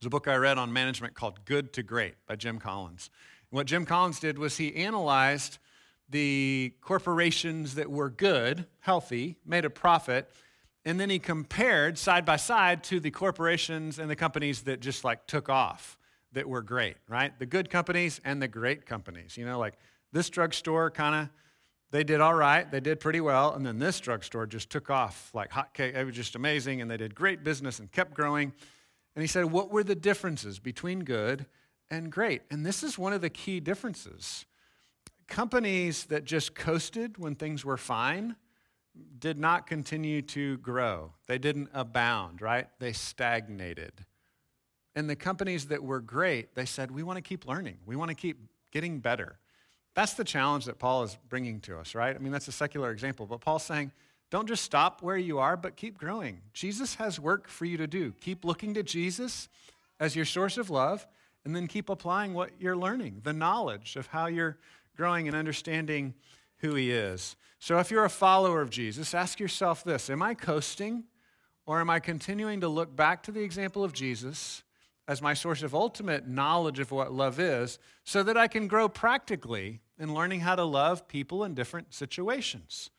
is 0.00 0.06
a 0.06 0.10
book 0.10 0.28
I 0.28 0.36
read 0.36 0.58
on 0.58 0.72
management 0.72 1.14
called 1.14 1.44
Good 1.44 1.72
to 1.72 1.82
Great 1.82 2.14
by 2.26 2.36
Jim 2.36 2.58
Collins. 2.58 3.10
What 3.50 3.66
Jim 3.66 3.86
Collins 3.86 4.20
did 4.20 4.38
was 4.38 4.58
he 4.58 4.74
analyzed 4.76 5.58
the 6.08 6.74
corporations 6.82 7.74
that 7.74 7.90
were 7.90 8.10
good, 8.10 8.66
healthy, 8.80 9.36
made 9.44 9.64
a 9.64 9.70
profit, 9.70 10.30
and 10.86 11.00
then 11.00 11.10
he 11.10 11.18
compared 11.18 11.98
side 11.98 12.24
by 12.24 12.36
side 12.36 12.84
to 12.84 13.00
the 13.00 13.10
corporations 13.10 13.98
and 13.98 14.08
the 14.08 14.14
companies 14.14 14.62
that 14.62 14.78
just 14.78 15.02
like 15.02 15.26
took 15.26 15.48
off 15.48 15.98
that 16.32 16.48
were 16.48 16.62
great, 16.62 16.96
right? 17.08 17.36
The 17.40 17.44
good 17.44 17.68
companies 17.70 18.20
and 18.24 18.40
the 18.40 18.46
great 18.46 18.86
companies. 18.86 19.36
You 19.36 19.44
know, 19.44 19.58
like 19.58 19.74
this 20.12 20.30
drugstore 20.30 20.92
kind 20.92 21.16
of, 21.16 21.28
they 21.90 22.04
did 22.04 22.20
all 22.20 22.34
right, 22.34 22.70
they 22.70 22.78
did 22.78 23.00
pretty 23.00 23.20
well, 23.20 23.52
and 23.54 23.66
then 23.66 23.80
this 23.80 23.98
drugstore 23.98 24.46
just 24.46 24.70
took 24.70 24.88
off 24.88 25.30
like 25.34 25.50
hotcake. 25.50 25.96
It 25.96 26.04
was 26.04 26.14
just 26.14 26.36
amazing, 26.36 26.80
and 26.80 26.88
they 26.88 26.96
did 26.96 27.16
great 27.16 27.42
business 27.42 27.80
and 27.80 27.90
kept 27.90 28.14
growing. 28.14 28.52
And 29.16 29.22
he 29.22 29.26
said, 29.26 29.46
What 29.46 29.72
were 29.72 29.82
the 29.82 29.94
differences 29.96 30.60
between 30.60 31.00
good 31.00 31.46
and 31.90 32.12
great? 32.12 32.42
And 32.48 32.64
this 32.64 32.84
is 32.84 32.96
one 32.96 33.12
of 33.12 33.22
the 33.22 33.30
key 33.30 33.58
differences. 33.58 34.46
Companies 35.26 36.04
that 36.06 36.24
just 36.24 36.54
coasted 36.54 37.18
when 37.18 37.34
things 37.34 37.64
were 37.64 37.76
fine 37.76 38.36
did 39.18 39.38
not 39.38 39.66
continue 39.66 40.22
to 40.22 40.58
grow, 40.58 41.12
they 41.26 41.38
didn't 41.38 41.70
abound, 41.72 42.42
right? 42.42 42.68
They 42.78 42.92
stagnated. 42.92 43.92
And 44.94 45.10
the 45.10 45.16
companies 45.16 45.66
that 45.66 45.82
were 45.82 46.00
great, 46.00 46.54
they 46.54 46.64
said, 46.64 46.90
we 46.90 47.02
want 47.02 47.16
to 47.16 47.22
keep 47.22 47.46
learning. 47.46 47.78
We 47.84 47.96
want 47.96 48.10
to 48.10 48.14
keep 48.14 48.38
getting 48.72 48.98
better. 49.00 49.38
That's 49.94 50.14
the 50.14 50.24
challenge 50.24 50.66
that 50.66 50.78
Paul 50.78 51.02
is 51.04 51.16
bringing 51.28 51.60
to 51.62 51.78
us, 51.78 51.94
right? 51.94 52.14
I 52.14 52.18
mean, 52.18 52.32
that's 52.32 52.48
a 52.48 52.52
secular 52.52 52.90
example, 52.90 53.26
but 53.26 53.40
Paul's 53.40 53.64
saying, 53.64 53.92
don't 54.30 54.48
just 54.48 54.64
stop 54.64 55.02
where 55.02 55.16
you 55.16 55.38
are, 55.38 55.56
but 55.56 55.76
keep 55.76 55.98
growing. 55.98 56.40
Jesus 56.52 56.96
has 56.96 57.20
work 57.20 57.48
for 57.48 57.64
you 57.64 57.76
to 57.76 57.86
do. 57.86 58.12
Keep 58.20 58.44
looking 58.44 58.74
to 58.74 58.82
Jesus 58.82 59.48
as 60.00 60.16
your 60.16 60.24
source 60.24 60.58
of 60.58 60.68
love, 60.68 61.06
and 61.44 61.54
then 61.54 61.66
keep 61.66 61.88
applying 61.88 62.34
what 62.34 62.50
you're 62.58 62.76
learning, 62.76 63.20
the 63.22 63.32
knowledge 63.32 63.96
of 63.96 64.08
how 64.08 64.26
you're 64.26 64.58
growing 64.96 65.28
and 65.28 65.36
understanding 65.36 66.12
who 66.58 66.74
he 66.74 66.90
is. 66.90 67.36
So 67.58 67.78
if 67.78 67.90
you're 67.90 68.04
a 68.04 68.10
follower 68.10 68.60
of 68.60 68.70
Jesus, 68.70 69.14
ask 69.14 69.40
yourself 69.40 69.84
this 69.84 70.10
Am 70.10 70.22
I 70.22 70.34
coasting, 70.34 71.04
or 71.66 71.80
am 71.80 71.90
I 71.90 72.00
continuing 72.00 72.60
to 72.60 72.68
look 72.68 72.94
back 72.94 73.22
to 73.24 73.32
the 73.32 73.42
example 73.42 73.84
of 73.84 73.92
Jesus? 73.92 74.62
as 75.08 75.22
my 75.22 75.34
source 75.34 75.62
of 75.62 75.74
ultimate 75.74 76.26
knowledge 76.26 76.80
of 76.80 76.90
what 76.90 77.12
love 77.12 77.38
is 77.38 77.78
so 78.04 78.22
that 78.22 78.36
I 78.36 78.48
can 78.48 78.66
grow 78.66 78.88
practically 78.88 79.80
in 79.98 80.14
learning 80.14 80.40
how 80.40 80.56
to 80.56 80.64
love 80.64 81.06
people 81.08 81.44
in 81.44 81.54
different 81.54 81.94
situations. 81.94 82.90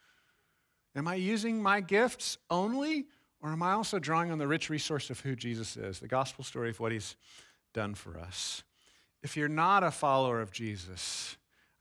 Am 0.96 1.08
I 1.08 1.16
using 1.16 1.62
my 1.62 1.82
gifts 1.82 2.38
only, 2.50 3.06
or 3.42 3.52
am 3.52 3.62
I 3.62 3.74
also 3.74 4.00
drawing 4.00 4.32
on 4.32 4.38
the 4.38 4.48
rich 4.48 4.70
resource 4.70 5.10
of 5.10 5.20
who 5.20 5.36
Jesus 5.36 5.78
is, 5.78 6.00
the 6.00 6.08
gospel 6.08 6.44
story 6.44 6.70
of 6.70 6.80
what 6.80 6.92
he's 6.92 7.16
done 7.74 7.94
for 7.94 8.18
us? 8.18 8.64
If 9.22 9.36
you're 9.36 9.50
not 9.50 9.84
a 9.84 9.92
follower 9.92 10.42
of 10.42 10.52
Jesus, 10.52 11.38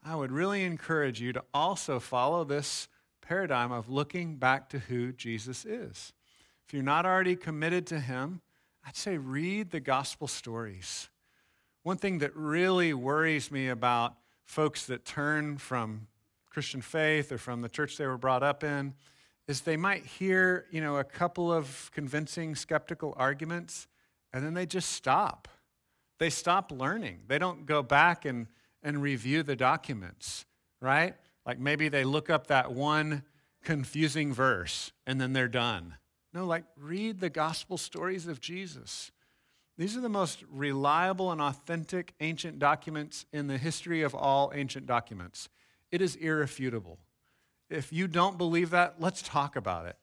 I 0.09 0.15
would 0.15 0.31
really 0.31 0.63
encourage 0.63 1.21
you 1.21 1.33
to 1.33 1.43
also 1.53 1.99
follow 1.99 2.45
this 2.45 2.87
paradigm 3.23 3.73
of 3.73 3.89
looking 3.89 4.37
back 4.37 4.69
to 4.69 4.79
who 4.79 5.13
Jesus 5.13 5.65
is. 5.65 6.13
If 6.65 6.73
you're 6.73 6.85
not 6.85 7.05
already 7.05 7.35
committed 7.35 7.89
to 7.89 7.99
him, 7.99 8.41
I'd 8.87 8.95
say 8.95 9.19
read 9.19 9.73
the 9.73 9.81
gospel 9.81 10.29
stories. 10.29 11.09
One 11.83 11.97
thing 11.97 12.19
that 12.19 12.37
really 12.37 12.95
worries 12.95 13.51
me 13.51 13.69
about 13.69 14.15
folks 14.45 14.87
that 14.87 15.05
turn 15.05 15.59
from 15.59 16.07
Christian 16.51 16.83
faith 16.83 17.33
or 17.33 17.39
from 17.39 17.61
the 17.61 17.69
church 17.69 17.97
they 17.97 18.07
were 18.07 18.17
brought 18.17 18.45
up 18.45 18.63
in 18.63 18.95
is 19.49 19.63
they 19.63 19.77
might 19.77 20.07
hear, 20.07 20.67
you 20.71 20.81
know, 20.81 20.99
a 20.99 21.05
couple 21.05 21.53
of 21.53 21.91
convincing 21.93 22.55
skeptical 22.55 23.13
arguments 23.17 23.89
and 24.33 24.45
then 24.45 24.55
they 24.55 24.67
just 24.67 24.93
stop. 24.93 25.49
They 26.21 26.31
stop 26.31 26.71
learning. 26.71 27.23
They 27.27 27.39
don't 27.39 27.67
go 27.67 27.83
back 27.83 28.25
and, 28.25 28.47
and 28.87 29.03
review 29.03 29.43
the 29.43 29.57
documents, 29.57 30.47
right? 30.81 31.17
Like 31.45 31.59
maybe 31.59 31.89
they 31.89 32.05
look 32.05 32.31
up 32.31 32.47
that 32.47 32.71
one 32.71 33.25
confusing 33.65 34.33
verse 34.33 34.93
and 35.09 35.21
then 35.21 35.33
they're 35.33 35.49
done. 35.49 35.97
No, 36.33 36.47
like 36.47 36.63
read 36.79 37.19
the 37.19 37.29
gospel 37.29 37.79
stories 37.79 38.29
of 38.29 38.41
Jesus. 38.41 39.11
These 39.77 39.97
are 39.97 40.01
the 40.01 40.09
most 40.09 40.45
reliable 40.49 41.33
and 41.33 41.41
authentic 41.41 42.15
ancient 42.21 42.61
documents 42.61 43.27
in 43.33 43.49
the 43.49 43.59
history 43.59 44.03
of 44.03 44.15
all 44.15 44.53
ancient 44.55 44.87
documents. 44.87 45.49
It 45.91 46.01
is 46.01 46.15
irrefutable. 46.15 47.01
If 47.69 47.93
you 47.93 48.07
don't 48.07 48.39
believe 48.39 48.71
that, 48.71 49.01
let's 49.01 49.21
talk 49.21 49.57
about 49.57 49.87
it. 49.87 49.97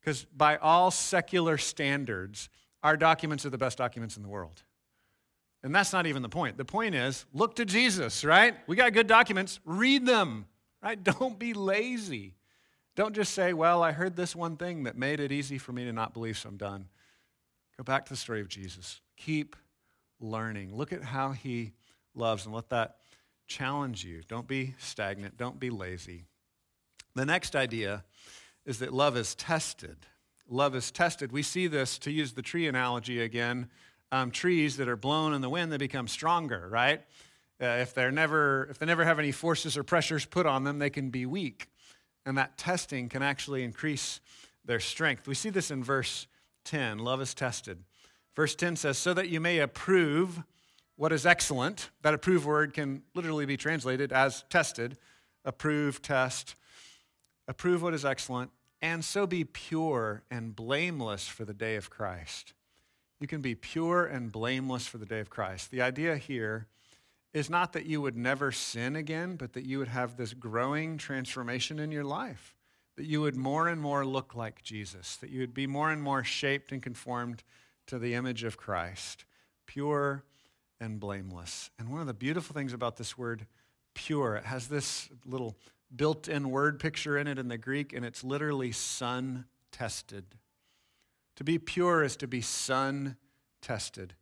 Because 0.00 0.24
by 0.24 0.56
all 0.56 0.90
secular 0.90 1.58
standards, 1.58 2.48
our 2.82 2.96
documents 2.96 3.44
are 3.44 3.50
the 3.50 3.58
best 3.58 3.76
documents 3.76 4.16
in 4.16 4.22
the 4.22 4.30
world. 4.30 4.62
And 5.64 5.74
that's 5.74 5.94
not 5.94 6.06
even 6.06 6.20
the 6.20 6.28
point. 6.28 6.58
The 6.58 6.64
point 6.64 6.94
is 6.94 7.24
look 7.32 7.56
to 7.56 7.64
Jesus, 7.64 8.22
right? 8.22 8.54
We 8.66 8.76
got 8.76 8.92
good 8.92 9.06
documents, 9.06 9.60
read 9.64 10.04
them, 10.06 10.44
right? 10.82 11.02
Don't 11.18 11.38
be 11.38 11.54
lazy. 11.54 12.34
Don't 12.94 13.14
just 13.14 13.32
say, 13.32 13.54
well, 13.54 13.82
I 13.82 13.90
heard 13.90 14.14
this 14.14 14.36
one 14.36 14.56
thing 14.56 14.84
that 14.84 14.96
made 14.96 15.18
it 15.18 15.32
easy 15.32 15.58
for 15.58 15.72
me 15.72 15.84
to 15.86 15.92
not 15.92 16.12
believe, 16.12 16.38
so 16.38 16.50
I'm 16.50 16.58
done. 16.58 16.86
Go 17.78 17.82
back 17.82 18.04
to 18.04 18.12
the 18.12 18.16
story 18.16 18.42
of 18.42 18.48
Jesus. 18.48 19.00
Keep 19.16 19.56
learning. 20.20 20.76
Look 20.76 20.92
at 20.92 21.02
how 21.02 21.32
he 21.32 21.72
loves 22.14 22.44
and 22.44 22.54
let 22.54 22.68
that 22.68 22.98
challenge 23.46 24.04
you. 24.04 24.20
Don't 24.28 24.46
be 24.46 24.74
stagnant. 24.78 25.36
Don't 25.38 25.58
be 25.58 25.70
lazy. 25.70 26.26
The 27.14 27.24
next 27.24 27.56
idea 27.56 28.04
is 28.66 28.78
that 28.78 28.92
love 28.92 29.16
is 29.16 29.34
tested. 29.34 29.96
Love 30.48 30.76
is 30.76 30.90
tested. 30.90 31.32
We 31.32 31.42
see 31.42 31.66
this, 31.66 31.98
to 32.00 32.10
use 32.10 32.34
the 32.34 32.42
tree 32.42 32.68
analogy 32.68 33.20
again, 33.22 33.70
um, 34.14 34.30
trees 34.30 34.76
that 34.76 34.88
are 34.88 34.96
blown 34.96 35.34
in 35.34 35.40
the 35.40 35.50
wind, 35.50 35.72
they 35.72 35.76
become 35.76 36.06
stronger, 36.06 36.68
right? 36.70 37.00
Uh, 37.60 37.66
if, 37.66 37.94
they're 37.94 38.12
never, 38.12 38.68
if 38.70 38.78
they 38.78 38.86
never 38.86 39.04
have 39.04 39.18
any 39.18 39.32
forces 39.32 39.76
or 39.76 39.82
pressures 39.82 40.24
put 40.24 40.46
on 40.46 40.62
them, 40.62 40.78
they 40.78 40.90
can 40.90 41.10
be 41.10 41.26
weak. 41.26 41.68
And 42.24 42.38
that 42.38 42.56
testing 42.56 43.08
can 43.08 43.22
actually 43.22 43.64
increase 43.64 44.20
their 44.64 44.78
strength. 44.78 45.26
We 45.26 45.34
see 45.34 45.50
this 45.50 45.70
in 45.70 45.82
verse 45.82 46.28
10. 46.64 46.98
Love 46.98 47.20
is 47.20 47.34
tested. 47.34 47.82
Verse 48.36 48.54
10 48.54 48.76
says, 48.76 48.98
So 48.98 49.14
that 49.14 49.30
you 49.30 49.40
may 49.40 49.58
approve 49.58 50.44
what 50.94 51.12
is 51.12 51.26
excellent. 51.26 51.90
That 52.02 52.14
approve 52.14 52.46
word 52.46 52.72
can 52.72 53.02
literally 53.14 53.46
be 53.46 53.56
translated 53.56 54.12
as 54.12 54.44
tested. 54.48 54.96
Approve, 55.44 56.02
test. 56.02 56.54
Approve 57.48 57.82
what 57.82 57.94
is 57.94 58.04
excellent, 58.04 58.52
and 58.80 59.04
so 59.04 59.26
be 59.26 59.44
pure 59.44 60.22
and 60.30 60.54
blameless 60.56 61.26
for 61.26 61.44
the 61.44 61.52
day 61.52 61.76
of 61.76 61.90
Christ. 61.90 62.54
You 63.24 63.28
can 63.28 63.40
be 63.40 63.54
pure 63.54 64.04
and 64.04 64.30
blameless 64.30 64.86
for 64.86 64.98
the 64.98 65.06
day 65.06 65.18
of 65.18 65.30
Christ. 65.30 65.70
The 65.70 65.80
idea 65.80 66.18
here 66.18 66.66
is 67.32 67.48
not 67.48 67.72
that 67.72 67.86
you 67.86 68.02
would 68.02 68.18
never 68.18 68.52
sin 68.52 68.96
again, 68.96 69.36
but 69.36 69.54
that 69.54 69.64
you 69.64 69.78
would 69.78 69.88
have 69.88 70.18
this 70.18 70.34
growing 70.34 70.98
transformation 70.98 71.78
in 71.78 71.90
your 71.90 72.04
life, 72.04 72.54
that 72.96 73.06
you 73.06 73.22
would 73.22 73.34
more 73.34 73.66
and 73.66 73.80
more 73.80 74.04
look 74.04 74.34
like 74.34 74.62
Jesus, 74.62 75.16
that 75.16 75.30
you 75.30 75.40
would 75.40 75.54
be 75.54 75.66
more 75.66 75.90
and 75.90 76.02
more 76.02 76.22
shaped 76.22 76.70
and 76.70 76.82
conformed 76.82 77.42
to 77.86 77.98
the 77.98 78.12
image 78.12 78.44
of 78.44 78.58
Christ, 78.58 79.24
pure 79.64 80.22
and 80.78 81.00
blameless. 81.00 81.70
And 81.78 81.88
one 81.88 82.02
of 82.02 82.06
the 82.06 82.12
beautiful 82.12 82.52
things 82.52 82.74
about 82.74 82.98
this 82.98 83.16
word 83.16 83.46
pure, 83.94 84.36
it 84.36 84.44
has 84.44 84.68
this 84.68 85.08
little 85.24 85.56
built 85.96 86.28
in 86.28 86.50
word 86.50 86.78
picture 86.78 87.16
in 87.16 87.26
it 87.26 87.38
in 87.38 87.48
the 87.48 87.56
Greek, 87.56 87.94
and 87.94 88.04
it's 88.04 88.22
literally 88.22 88.70
sun 88.70 89.46
tested. 89.72 90.26
To 91.36 91.44
be 91.44 91.58
pure 91.58 92.02
is 92.02 92.16
to 92.16 92.26
be 92.26 92.40
sun 92.40 93.16
tested. 93.60 94.14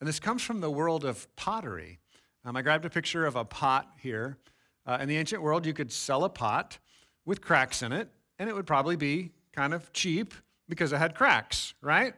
And 0.00 0.08
this 0.08 0.20
comes 0.20 0.42
from 0.42 0.60
the 0.60 0.70
world 0.70 1.04
of 1.04 1.34
pottery. 1.36 1.98
Um, 2.44 2.56
I 2.56 2.62
grabbed 2.62 2.84
a 2.84 2.90
picture 2.90 3.26
of 3.26 3.36
a 3.36 3.44
pot 3.44 3.88
here. 4.00 4.38
Uh, 4.86 4.98
in 5.00 5.08
the 5.08 5.16
ancient 5.16 5.42
world, 5.42 5.66
you 5.66 5.72
could 5.72 5.92
sell 5.92 6.24
a 6.24 6.28
pot 6.28 6.78
with 7.24 7.40
cracks 7.40 7.82
in 7.82 7.92
it, 7.92 8.08
and 8.38 8.48
it 8.48 8.54
would 8.54 8.66
probably 8.66 8.96
be 8.96 9.32
kind 9.52 9.74
of 9.74 9.92
cheap 9.92 10.34
because 10.68 10.92
it 10.92 10.98
had 10.98 11.14
cracks, 11.14 11.74
right? 11.82 12.14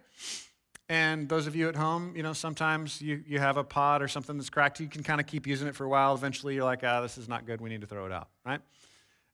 And 0.89 1.29
those 1.29 1.47
of 1.47 1.55
you 1.55 1.69
at 1.69 1.77
home, 1.77 2.15
you 2.17 2.23
know, 2.23 2.33
sometimes 2.33 3.01
you, 3.01 3.23
you 3.27 3.39
have 3.39 3.57
a 3.57 3.65
pot 3.65 4.03
or 4.03 4.09
something 4.09 4.37
that's 4.37 4.51
cracked. 4.51 4.81
You 4.81 4.89
can 4.89 5.05
kind 5.05 5.21
of 5.21 5.27
keep 5.27 5.47
using 5.47 5.69
it 5.69 5.75
for 5.77 5.85
a 5.85 5.89
while. 5.89 6.15
Eventually, 6.15 6.57
you're 6.57 6.65
like, 6.65 6.83
ah, 6.83 7.01
this 7.01 7.17
is 7.17 7.29
not 7.29 7.47
good. 7.47 7.61
We 7.61 7.71
need 7.71 7.81
to 7.83 7.87
throw 7.87 8.07
it 8.07 8.13
out, 8.13 8.29
right? 8.45 8.61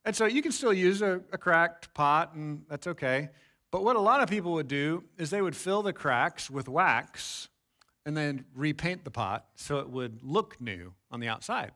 And 0.05 0.15
so 0.15 0.27
you 0.27 0.43
can 0.43 0.53
still 0.53 0.73
use 0.73 1.03
a, 1.03 1.21
a 1.33 1.39
cracked 1.39 1.93
pot, 1.95 2.35
and 2.35 2.63
that's 2.69 2.87
okay. 2.87 3.31
But 3.77 3.85
what 3.85 3.97
a 3.97 4.01
lot 4.01 4.23
of 4.23 4.31
people 4.31 4.53
would 4.53 4.69
do 4.69 5.05
is 5.19 5.29
they 5.29 5.43
would 5.43 5.55
fill 5.55 5.83
the 5.83 5.93
cracks 5.93 6.49
with 6.49 6.67
wax 6.67 7.49
and 8.07 8.17
then 8.17 8.47
repaint 8.55 9.05
the 9.05 9.11
pot 9.11 9.49
so 9.55 9.81
it 9.81 9.91
would 9.91 10.23
look 10.23 10.59
new 10.59 10.95
on 11.11 11.21
the 11.21 11.29
outside. 11.29 11.73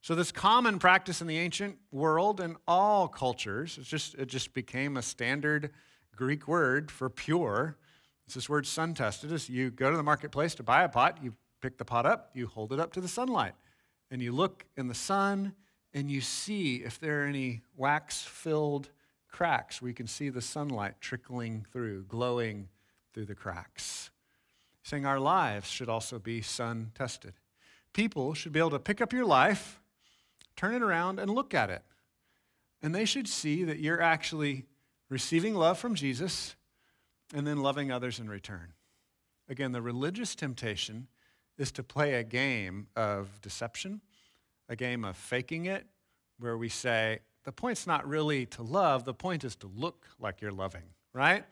So 0.00 0.14
this 0.14 0.30
common 0.30 0.78
practice 0.78 1.20
in 1.20 1.26
the 1.26 1.36
ancient 1.36 1.78
world 1.90 2.40
and 2.40 2.54
all 2.68 3.08
cultures, 3.08 3.78
it's 3.78 3.88
just, 3.88 4.14
it 4.14 4.26
just 4.26 4.54
became 4.54 4.96
a 4.96 5.02
standard 5.02 5.72
Greek 6.14 6.46
word 6.46 6.88
for 6.92 7.10
pure. 7.10 7.78
It's 8.26 8.36
this 8.36 8.48
word 8.48 8.64
sun 8.64 8.94
tested. 8.94 9.32
Is 9.32 9.48
you 9.48 9.72
go 9.72 9.90
to 9.90 9.96
the 9.96 10.04
marketplace 10.04 10.54
to 10.54 10.62
buy 10.62 10.84
a 10.84 10.88
pot, 10.88 11.18
you 11.20 11.34
pick 11.60 11.78
the 11.78 11.84
pot 11.84 12.06
up, 12.06 12.30
you 12.34 12.46
hold 12.46 12.72
it 12.72 12.78
up 12.78 12.92
to 12.92 13.00
the 13.00 13.08
sunlight, 13.08 13.54
and 14.08 14.22
you 14.22 14.30
look 14.30 14.66
in 14.76 14.86
the 14.86 14.94
sun 14.94 15.52
and 15.92 16.08
you 16.08 16.20
see 16.20 16.76
if 16.76 17.00
there 17.00 17.24
are 17.24 17.26
any 17.26 17.62
wax 17.76 18.22
filled 18.22 18.90
cracks 19.34 19.82
you 19.82 19.92
can 19.92 20.06
see 20.06 20.28
the 20.28 20.40
sunlight 20.40 20.94
trickling 21.00 21.66
through, 21.72 22.04
glowing 22.04 22.68
through 23.12 23.26
the 23.26 23.34
cracks 23.34 24.10
saying 24.84 25.06
our 25.06 25.18
lives 25.18 25.68
should 25.68 25.88
also 25.88 26.18
be 26.18 26.42
sun 26.42 26.92
tested. 26.94 27.32
People 27.92 28.34
should 28.34 28.52
be 28.52 28.58
able 28.58 28.70
to 28.70 28.78
pick 28.78 29.00
up 29.00 29.12
your 29.12 29.24
life, 29.24 29.80
turn 30.56 30.74
it 30.74 30.82
around, 30.82 31.18
and 31.18 31.30
look 31.30 31.54
at 31.54 31.70
it. 31.70 31.82
And 32.82 32.94
they 32.94 33.06
should 33.06 33.26
see 33.26 33.64
that 33.64 33.78
you're 33.78 34.02
actually 34.02 34.66
receiving 35.08 35.54
love 35.54 35.78
from 35.78 35.94
Jesus 35.94 36.54
and 37.34 37.46
then 37.46 37.62
loving 37.62 37.90
others 37.90 38.20
in 38.20 38.28
return. 38.28 38.74
Again, 39.48 39.72
the 39.72 39.80
religious 39.80 40.34
temptation 40.34 41.08
is 41.56 41.72
to 41.72 41.82
play 41.82 42.14
a 42.14 42.24
game 42.24 42.88
of 42.94 43.40
deception, 43.40 44.02
a 44.68 44.76
game 44.76 45.04
of 45.04 45.16
faking 45.16 45.64
it, 45.64 45.86
where 46.38 46.58
we 46.58 46.68
say, 46.68 47.20
the 47.44 47.52
point's 47.52 47.86
not 47.86 48.06
really 48.06 48.46
to 48.46 48.62
love, 48.62 49.04
the 49.04 49.14
point 49.14 49.44
is 49.44 49.56
to 49.56 49.70
look 49.74 50.06
like 50.18 50.40
you're 50.40 50.52
loving, 50.52 50.84
right? 51.12 51.44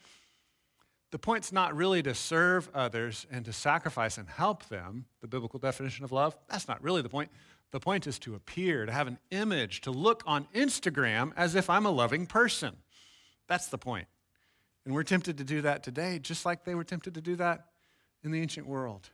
the 1.12 1.18
point's 1.18 1.52
not 1.52 1.76
really 1.76 2.02
to 2.02 2.14
serve 2.14 2.70
others 2.74 3.26
and 3.30 3.44
to 3.44 3.52
sacrifice 3.52 4.16
and 4.16 4.28
help 4.28 4.66
them, 4.68 5.04
the 5.20 5.28
biblical 5.28 5.58
definition 5.58 6.04
of 6.04 6.10
love. 6.10 6.34
That's 6.48 6.66
not 6.66 6.82
really 6.82 7.02
the 7.02 7.10
point. 7.10 7.30
The 7.70 7.80
point 7.80 8.06
is 8.06 8.18
to 8.20 8.34
appear, 8.34 8.86
to 8.86 8.92
have 8.92 9.06
an 9.06 9.18
image, 9.30 9.82
to 9.82 9.90
look 9.90 10.22
on 10.26 10.46
Instagram 10.54 11.32
as 11.36 11.54
if 11.54 11.68
I'm 11.68 11.84
a 11.84 11.90
loving 11.90 12.26
person. 12.26 12.76
That's 13.46 13.66
the 13.66 13.76
point. 13.76 14.06
And 14.86 14.94
we're 14.94 15.02
tempted 15.02 15.36
to 15.38 15.44
do 15.44 15.60
that 15.60 15.82
today, 15.82 16.18
just 16.18 16.46
like 16.46 16.64
they 16.64 16.74
were 16.74 16.82
tempted 16.82 17.14
to 17.14 17.20
do 17.20 17.36
that 17.36 17.66
in 18.24 18.30
the 18.30 18.40
ancient 18.40 18.66
world. 18.66 19.10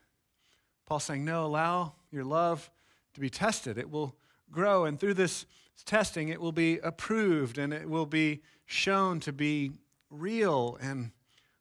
Paul's 0.86 1.04
saying, 1.04 1.24
No, 1.24 1.44
allow 1.44 1.94
your 2.12 2.24
love 2.24 2.70
to 3.14 3.20
be 3.20 3.28
tested. 3.28 3.76
It 3.76 3.90
will 3.90 4.14
grow, 4.52 4.84
and 4.84 5.00
through 5.00 5.14
this 5.14 5.46
testing, 5.84 6.28
it 6.28 6.40
will 6.40 6.52
be 6.52 6.78
approved 6.78 7.58
and 7.58 7.72
it 7.72 7.88
will 7.88 8.06
be 8.06 8.42
shown 8.66 9.20
to 9.20 9.32
be 9.32 9.72
real 10.10 10.78
and 10.80 11.10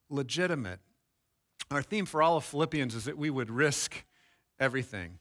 legitimate. 0.10 0.80
Our 1.70 1.82
theme 1.82 2.06
for 2.06 2.22
all 2.22 2.38
of 2.38 2.46
Philippians 2.46 2.96
is 2.96 3.06
that 3.06 3.18
we 3.18 3.30
would 3.30 3.50
risk 3.50 4.06
everything. 4.60 5.20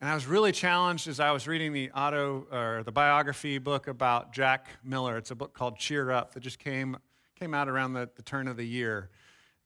And 0.00 0.10
I 0.10 0.14
was 0.14 0.26
really 0.26 0.52
challenged 0.52 1.08
as 1.08 1.20
I 1.20 1.30
was 1.30 1.46
reading 1.46 1.72
the 1.72 1.90
auto 1.92 2.46
or 2.50 2.82
the 2.84 2.92
biography 2.92 3.58
book 3.58 3.86
about 3.86 4.32
Jack 4.32 4.68
Miller. 4.82 5.16
It's 5.16 5.30
a 5.30 5.34
book 5.34 5.54
called 5.54 5.78
Cheer 5.78 6.10
Up 6.10 6.34
that 6.34 6.40
just 6.40 6.58
came, 6.58 6.96
came 7.38 7.54
out 7.54 7.68
around 7.68 7.94
the, 7.94 8.10
the 8.16 8.22
turn 8.22 8.48
of 8.48 8.56
the 8.56 8.66
year. 8.66 9.08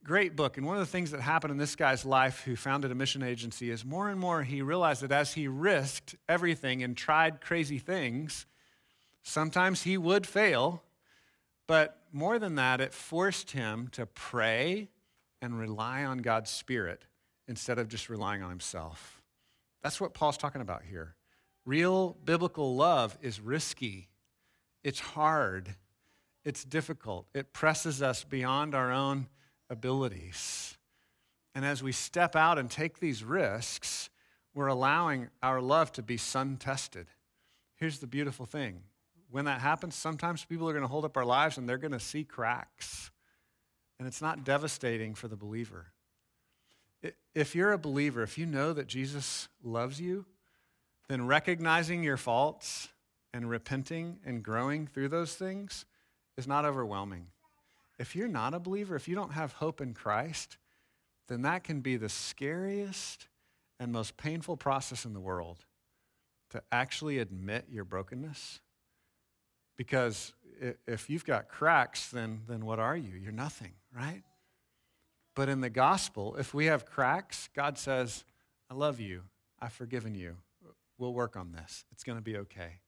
Great 0.05 0.37
book. 0.37 0.57
And 0.57 0.67
one 0.67 0.77
of 0.77 0.81
the 0.81 0.91
things 0.91 1.11
that 1.11 1.21
happened 1.21 1.51
in 1.51 1.59
this 1.59 1.75
guy's 1.75 2.05
life 2.05 2.43
who 2.45 2.55
founded 2.55 2.93
a 2.93 2.95
mission 2.95 3.23
agency 3.23 3.71
is 3.71 3.85
more 3.85 4.09
and 4.09 4.21
more 4.21 4.43
he 4.43 4.63
realized 4.63 5.03
that 5.03 5.13
as 5.13 5.35
he 5.35 5.49
risked 5.49 6.15
everything 6.29 6.83
and 6.83 6.97
tried 6.97 7.41
crazy 7.41 7.79
things, 7.79 8.47
sometimes 9.29 9.83
he 9.83 9.99
would 9.99 10.27
fail, 10.27 10.83
but 11.67 12.01
more 12.13 12.39
than 12.39 12.55
that, 12.55 12.81
it 12.81 12.95
forced 12.95 13.51
him 13.51 13.89
to 13.93 14.07
pray 14.07 14.89
and 15.43 15.59
rely 15.59 16.05
on 16.05 16.19
God's 16.19 16.51
Spirit 16.51 17.05
instead 17.47 17.79
of 17.79 17.89
just 17.89 18.09
relying 18.09 18.43
on 18.43 18.51
himself. 18.51 19.23
That's 19.83 20.01
what 20.01 20.15
Paul's 20.15 20.39
talking 20.39 20.61
about 20.61 20.83
here. 20.83 21.15
Real 21.65 22.17
biblical 22.25 22.75
love 22.75 23.19
is 23.21 23.41
risky, 23.41 24.09
it's 24.83 25.01
hard, 25.01 25.75
it's 26.45 26.65
difficult, 26.65 27.27
it 27.35 27.53
presses 27.53 28.01
us 28.01 28.25
beyond 28.25 28.75
our 28.75 28.91
own 28.91 29.29
abilities. 29.69 30.79
And 31.55 31.67
as 31.67 31.83
we 31.83 31.93
step 31.93 32.35
out 32.35 32.59
and 32.59 32.71
take 32.71 32.99
these 32.99 33.23
risks, 33.23 34.09
we're 34.55 34.69
allowing 34.69 35.29
our 35.43 35.61
love 35.61 35.93
to 35.93 36.03
be 36.03 36.17
sun 36.17 36.57
tested. 36.57 37.09
Here's 37.77 37.99
the 37.99 38.07
beautiful 38.07 38.47
thing 38.47 38.83
when 39.31 39.45
that 39.45 39.61
happens, 39.61 39.95
sometimes 39.95 40.45
people 40.45 40.69
are 40.69 40.73
going 40.73 40.83
to 40.83 40.89
hold 40.89 41.05
up 41.05 41.17
our 41.17 41.25
lives 41.25 41.59
and 41.59 41.69
they're 41.69 41.79
going 41.79 41.93
to 41.93 42.01
see 42.01 42.25
cracks. 42.25 43.11
And 43.99 44.07
it's 44.07 44.23
not 44.23 44.45
devastating 44.45 45.15
for 45.15 45.29
the 45.29 45.37
believer. 45.37 45.87
If 47.35 47.55
you're 47.55 47.73
a 47.73 47.79
believer, 47.79 48.23
if 48.23 48.39
you 48.39 48.47
know 48.47 48.73
that 48.73 48.87
Jesus 48.87 49.49
loves 49.63 50.01
you, 50.01 50.25
then 51.09 51.27
recognizing 51.27 52.03
your 52.03 52.17
faults 52.17 52.89
and 53.33 53.49
repenting 53.49 54.19
and 54.25 54.43
growing 54.43 54.87
through 54.87 55.09
those 55.09 55.35
things 55.35 55.85
is 56.37 56.47
not 56.47 56.65
overwhelming. 56.65 57.27
If 57.99 58.15
you're 58.15 58.29
not 58.29 58.55
a 58.55 58.61
believer, 58.61 58.97
if 58.97 59.09
you 59.09 59.15
don't 59.15 59.33
have 59.33 59.53
hope 59.53 59.81
in 59.81 59.95
Christ, 59.95 60.57
then 61.29 61.43
that 61.43 61.65
can 61.65 61.81
be 61.81 61.97
the 61.97 62.09
scariest 62.09 63.29
and 63.79 63.93
most 63.93 64.17
painful 64.17 64.57
process 64.57 65.05
in 65.05 65.13
the 65.13 65.21
world 65.21 65.65
to 66.51 66.63
actually 66.73 67.19
admit 67.19 67.67
your 67.71 67.85
brokenness. 67.85 68.61
Because 69.79 70.35
if 70.87 71.09
you've 71.09 71.25
got 71.25 71.49
cracks, 71.49 72.11
then, 72.11 72.41
then 72.47 72.67
what 72.67 72.79
are 72.79 72.97
you? 72.97 73.15
You're 73.15 73.33
nothing, 73.33 73.73
right? 73.97 74.23
But 75.35 75.49
in 75.49 75.61
the 75.61 75.71
gospel, 75.71 76.37
if 76.37 76.53
we 76.53 76.67
have 76.67 76.85
cracks, 76.85 77.49
God 77.55 77.79
says, 77.79 78.25
I 78.69 78.75
love 78.75 79.01
you. 79.01 79.23
I've 79.61 79.73
forgiven 79.73 80.15
you. 80.15 80.37
We'll 80.99 81.15
work 81.15 81.37
on 81.37 81.53
this. 81.53 81.85
It's 81.93 82.03
going 82.03 82.19
to 82.19 82.25
be 82.25 82.37
okay. 82.39 82.81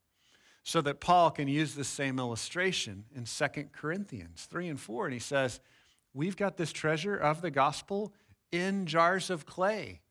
So 0.63 0.81
that 0.81 0.99
Paul 0.99 1.31
can 1.31 1.47
use 1.47 1.73
the 1.73 1.83
same 1.85 2.19
illustration 2.19 3.05
in 3.15 3.23
2 3.23 3.45
Corinthians 3.71 4.47
3 4.51 4.67
and 4.67 4.79
4. 4.79 5.05
And 5.05 5.13
he 5.13 5.19
says, 5.19 5.59
We've 6.13 6.35
got 6.35 6.57
this 6.57 6.73
treasure 6.73 7.15
of 7.15 7.41
the 7.41 7.51
gospel 7.51 8.13
in 8.51 8.85
jars 8.85 9.29
of 9.29 9.45
clay. 9.45 10.01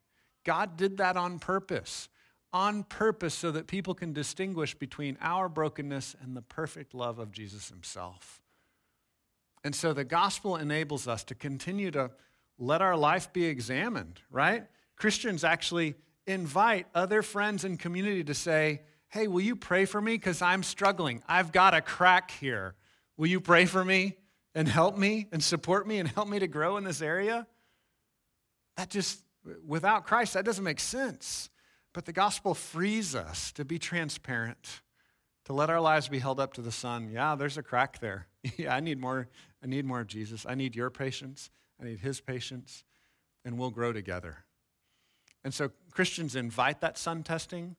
God 0.45 0.79
did 0.79 0.97
that 0.97 1.19
on 1.19 1.39
purpose, 1.39 2.09
on 2.53 2.83
purpose 2.85 3.35
so 3.35 3.51
that 3.53 3.67
people 3.67 3.95
can 3.95 4.13
distinguish 4.13 4.75
between 4.75 5.17
our 5.21 5.49
brokenness 5.49 6.17
and 6.23 6.37
the 6.37 6.43
perfect 6.43 6.95
love 6.95 7.19
of 7.19 7.31
Jesus 7.33 7.69
himself. 7.69 8.43
And 9.63 9.75
so 9.75 9.93
the 9.93 10.05
gospel 10.05 10.57
enables 10.57 11.07
us 11.07 11.23
to 11.25 11.35
continue 11.35 11.91
to 11.93 12.11
let 12.59 12.83
our 12.83 12.97
life 12.97 13.33
be 13.33 13.45
examined, 13.45 14.21
right? 14.31 14.65
Christians 14.97 15.45
actually 15.45 15.95
invite 16.27 16.87
other 16.95 17.23
friends 17.23 17.65
and 17.65 17.79
community 17.79 18.25
to 18.25 18.35
say, 18.35 18.83
hey, 19.09 19.27
will 19.29 19.41
you 19.41 19.57
pray 19.57 19.85
for 19.85 20.01
me? 20.01 20.13
Because 20.13 20.43
I'm 20.43 20.63
struggling. 20.63 21.23
I've 21.29 21.53
got 21.53 21.75
a 21.75 21.81
crack 21.81 22.31
here. 22.31 22.75
Will 23.17 23.27
you 23.27 23.41
pray 23.41 23.67
for 23.67 23.85
me 23.85 24.17
and 24.55 24.67
help 24.67 24.97
me 24.97 25.27
and 25.33 25.43
support 25.43 25.87
me 25.87 25.99
and 25.99 26.09
help 26.09 26.29
me 26.29 26.39
to 26.39 26.47
grow 26.47 26.77
in 26.77 26.85
this 26.85 27.03
area? 27.03 27.47
That 28.77 28.89
just, 28.89 29.21
without 29.67 30.07
Christ, 30.07 30.35
that 30.35 30.45
doesn't 30.45 30.65
make 30.65 30.81
sense. 30.81 31.51
But 31.93 32.05
the 32.05 32.13
gospel 32.13 32.55
frees 32.55 33.15
us 33.15 33.53
to 33.53 33.65
be 33.65 33.79
transparent, 33.79 34.81
to 35.45 35.53
let 35.53 35.71
our 35.71 35.81
lives 35.81 36.09
be 36.09 36.21
held 36.21 36.39
up 36.39 36.55
to 36.55 36.63
the 36.63 36.71
sun. 36.71 37.11
Yeah, 37.11 37.35
there's 37.35 37.59
a 37.59 37.63
crack 37.63 37.99
there. 37.99 38.29
yeah, 38.57 38.75
I 38.75 38.81
need 38.81 38.99
more. 38.99 39.29
I 39.63 39.67
need 39.67 39.85
more 39.85 40.01
of 40.01 40.07
Jesus. 40.07 40.47
I 40.49 40.55
need 40.55 40.77
your 40.77 40.91
patience. 40.91 41.51
I 41.81 41.85
need 41.85 42.01
his 42.01 42.21
patience, 42.21 42.85
and 43.45 43.59
we'll 43.59 43.71
grow 43.71 43.93
together. 43.93 44.45
And 45.43 45.53
so 45.55 45.71
Christians 45.91 46.37
invite 46.37 46.81
that 46.83 46.99
sun 46.99 47.23
testing 47.23 47.77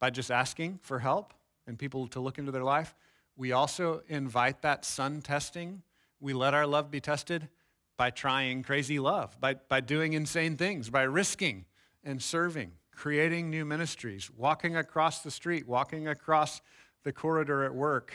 by 0.00 0.10
just 0.10 0.30
asking 0.30 0.80
for 0.82 0.98
help 0.98 1.34
and 1.66 1.78
people 1.78 2.08
to 2.08 2.20
look 2.20 2.38
into 2.38 2.50
their 2.50 2.64
life. 2.64 2.94
We 3.36 3.52
also 3.52 4.02
invite 4.08 4.62
that 4.62 4.84
sun 4.84 5.20
testing. 5.20 5.82
We 6.20 6.32
let 6.32 6.54
our 6.54 6.66
love 6.66 6.90
be 6.90 7.00
tested 7.00 7.48
by 7.96 8.10
trying 8.10 8.62
crazy 8.62 8.98
love, 8.98 9.38
by, 9.40 9.54
by 9.54 9.80
doing 9.80 10.14
insane 10.14 10.56
things, 10.56 10.90
by 10.90 11.02
risking 11.02 11.66
and 12.02 12.22
serving, 12.22 12.72
creating 12.94 13.50
new 13.50 13.64
ministries, 13.64 14.30
walking 14.36 14.76
across 14.76 15.22
the 15.22 15.30
street, 15.30 15.66
walking 15.66 16.08
across 16.08 16.60
the 17.02 17.12
corridor 17.12 17.64
at 17.64 17.74
work, 17.74 18.12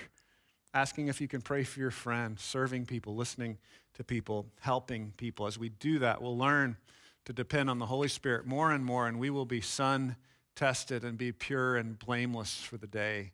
asking 0.73 1.07
if 1.07 1.19
you 1.19 1.27
can 1.27 1.41
pray 1.41 1.63
for 1.63 1.79
your 1.79 1.91
friend, 1.91 2.39
serving 2.39 2.85
people, 2.85 3.15
listening 3.15 3.57
to 3.95 4.03
people, 4.03 4.45
helping 4.59 5.11
people. 5.17 5.47
As 5.47 5.57
we 5.57 5.69
do 5.69 5.99
that, 5.99 6.21
we'll 6.21 6.37
learn 6.37 6.77
to 7.25 7.33
depend 7.33 7.69
on 7.69 7.79
the 7.79 7.85
Holy 7.85 8.07
Spirit 8.07 8.45
more 8.45 8.71
and 8.71 8.85
more, 8.85 9.07
and 9.07 9.19
we 9.19 9.29
will 9.29 9.45
be 9.45 9.59
sun 9.59 10.15
tested 10.55 11.03
and 11.03 11.17
be 11.17 11.31
pure 11.31 11.75
and 11.75 11.99
blameless 11.99 12.61
for 12.61 12.77
the 12.77 12.87
day 12.87 13.31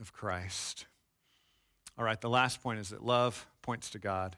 of 0.00 0.12
Christ. 0.12 0.86
All 1.98 2.04
right, 2.04 2.20
the 2.20 2.30
last 2.30 2.62
point 2.62 2.80
is 2.80 2.90
that 2.90 3.04
love 3.04 3.46
points 3.62 3.90
to 3.90 3.98
God. 3.98 4.36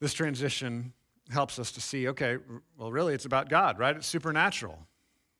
This 0.00 0.12
transition 0.12 0.92
helps 1.30 1.58
us 1.58 1.72
to 1.72 1.80
see 1.80 2.08
okay, 2.08 2.38
well, 2.76 2.92
really, 2.92 3.14
it's 3.14 3.24
about 3.24 3.48
God, 3.48 3.78
right? 3.78 3.96
It's 3.96 4.06
supernatural. 4.06 4.78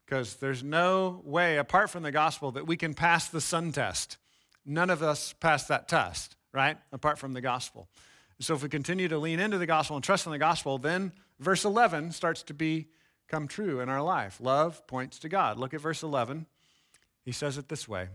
Because 0.09 0.37
there's 0.37 0.65
no 0.65 1.21
way, 1.25 1.59
apart 1.59 1.91
from 1.91 2.03
the 2.03 2.11
gospel, 2.11 2.53
that 2.53 2.67
we 2.67 2.79
can 2.79 2.95
pass 2.95 3.29
the 3.29 3.43
sun 3.43 3.73
test. 3.73 4.17
None 4.65 4.89
of 4.89 5.03
us 5.03 5.35
pass 5.35 5.67
that 5.67 5.87
test, 5.87 6.35
right? 6.51 6.79
Apart 6.93 7.19
from 7.19 7.35
the 7.35 7.43
gospel. 7.43 7.89
So 8.41 8.55
if 8.55 8.63
we 8.63 8.71
continue 8.71 9.09
to 9.09 9.19
lean 9.19 9.39
into 9.39 9.59
the 9.59 9.67
gospel 9.67 9.97
and 9.97 10.05
trust 10.05 10.25
in 10.25 10.33
the 10.33 10.39
gospel, 10.39 10.79
then 10.79 11.13
verse 11.41 11.67
11 11.67 12.13
starts 12.13 12.43
to 12.45 12.55
become 12.55 13.49
true 13.49 13.81
in 13.81 13.91
our 13.91 14.01
life. 14.01 14.39
Love 14.41 14.87
points 14.87 15.19
to 15.19 15.29
God. 15.29 15.59
Look 15.59 15.75
at 15.75 15.81
verse 15.83 16.03
11. 16.03 16.47
He 17.27 17.33
says 17.33 17.59
it 17.59 17.69
this 17.69 17.87
way 17.87 18.09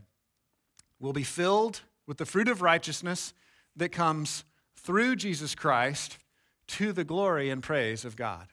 We'll 0.99 1.13
be 1.13 1.23
filled 1.23 1.81
with 2.07 2.17
the 2.17 2.25
fruit 2.25 2.47
of 2.47 2.63
righteousness 2.63 3.35
that 3.75 3.89
comes 3.89 4.45
through 4.75 5.17
Jesus 5.17 5.53
Christ 5.53 6.17
to 6.69 6.91
the 6.91 7.03
glory 7.03 7.51
and 7.51 7.61
praise 7.61 8.03
of 8.03 8.15
God. 8.15 8.47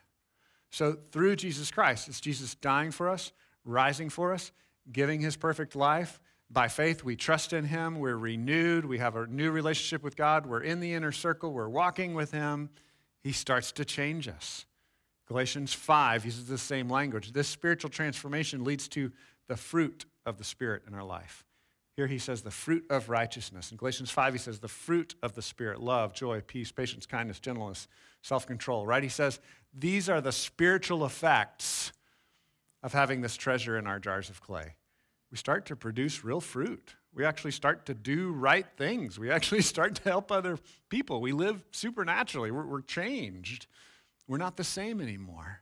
So, 0.71 0.97
through 1.11 1.35
Jesus 1.35 1.69
Christ, 1.69 2.07
it's 2.07 2.21
Jesus 2.21 2.55
dying 2.55 2.91
for 2.91 3.09
us, 3.09 3.31
rising 3.65 4.09
for 4.09 4.33
us, 4.33 4.51
giving 4.91 5.21
his 5.21 5.35
perfect 5.35 5.75
life, 5.75 6.19
by 6.51 6.67
faith, 6.67 7.03
we 7.03 7.15
trust 7.15 7.53
in 7.53 7.63
Him. 7.63 7.99
We're 7.99 8.17
renewed. 8.17 8.83
We 8.83 8.97
have 8.97 9.15
a 9.15 9.25
new 9.25 9.51
relationship 9.51 10.03
with 10.03 10.17
God. 10.17 10.45
We're 10.45 10.63
in 10.63 10.81
the 10.81 10.93
inner 10.93 11.13
circle. 11.13 11.53
We're 11.53 11.69
walking 11.69 12.13
with 12.13 12.31
Him. 12.31 12.69
He 13.23 13.31
starts 13.31 13.71
to 13.73 13.85
change 13.85 14.27
us. 14.27 14.65
Galatians 15.27 15.73
5 15.73 16.25
uses 16.25 16.47
the 16.47 16.57
same 16.57 16.89
language. 16.89 17.31
This 17.31 17.47
spiritual 17.47 17.89
transformation 17.89 18.65
leads 18.65 18.89
to 18.89 19.13
the 19.47 19.55
fruit 19.55 20.05
of 20.25 20.37
the 20.37 20.43
Spirit 20.43 20.83
in 20.87 20.93
our 20.93 21.05
life. 21.05 21.45
Here 21.95 22.07
he 22.07 22.17
says 22.17 22.41
the 22.41 22.51
fruit 22.51 22.85
of 22.89 23.09
righteousness. 23.09 23.71
In 23.71 23.77
Galatians 23.77 24.11
5, 24.11 24.33
he 24.33 24.39
says 24.39 24.59
the 24.59 24.67
fruit 24.67 25.15
of 25.23 25.35
the 25.35 25.41
Spirit 25.41 25.79
love, 25.79 26.13
joy, 26.13 26.41
peace, 26.41 26.71
patience, 26.71 27.05
kindness, 27.05 27.39
gentleness, 27.39 27.87
self 28.23 28.45
control, 28.45 28.85
right? 28.85 29.03
He 29.03 29.09
says 29.09 29.39
these 29.73 30.09
are 30.09 30.21
the 30.21 30.31
spiritual 30.31 31.05
effects 31.05 31.91
of 32.83 32.93
having 32.93 33.21
this 33.21 33.35
treasure 33.35 33.77
in 33.77 33.87
our 33.87 33.99
jars 33.99 34.29
of 34.29 34.41
clay 34.41 34.75
we 35.31 35.37
start 35.37 35.65
to 35.67 35.75
produce 35.75 36.23
real 36.23 36.41
fruit. 36.41 36.95
We 37.13 37.25
actually 37.25 37.51
start 37.51 37.85
to 37.85 37.93
do 37.93 38.31
right 38.31 38.65
things. 38.77 39.17
We 39.17 39.31
actually 39.31 39.61
start 39.61 39.95
to 39.95 40.03
help 40.03 40.31
other 40.31 40.59
people. 40.89 41.21
We 41.21 41.31
live 41.31 41.63
supernaturally. 41.71 42.51
We're, 42.51 42.65
we're 42.65 42.81
changed. 42.81 43.67
We're 44.27 44.37
not 44.37 44.57
the 44.57 44.63
same 44.63 45.01
anymore. 45.01 45.61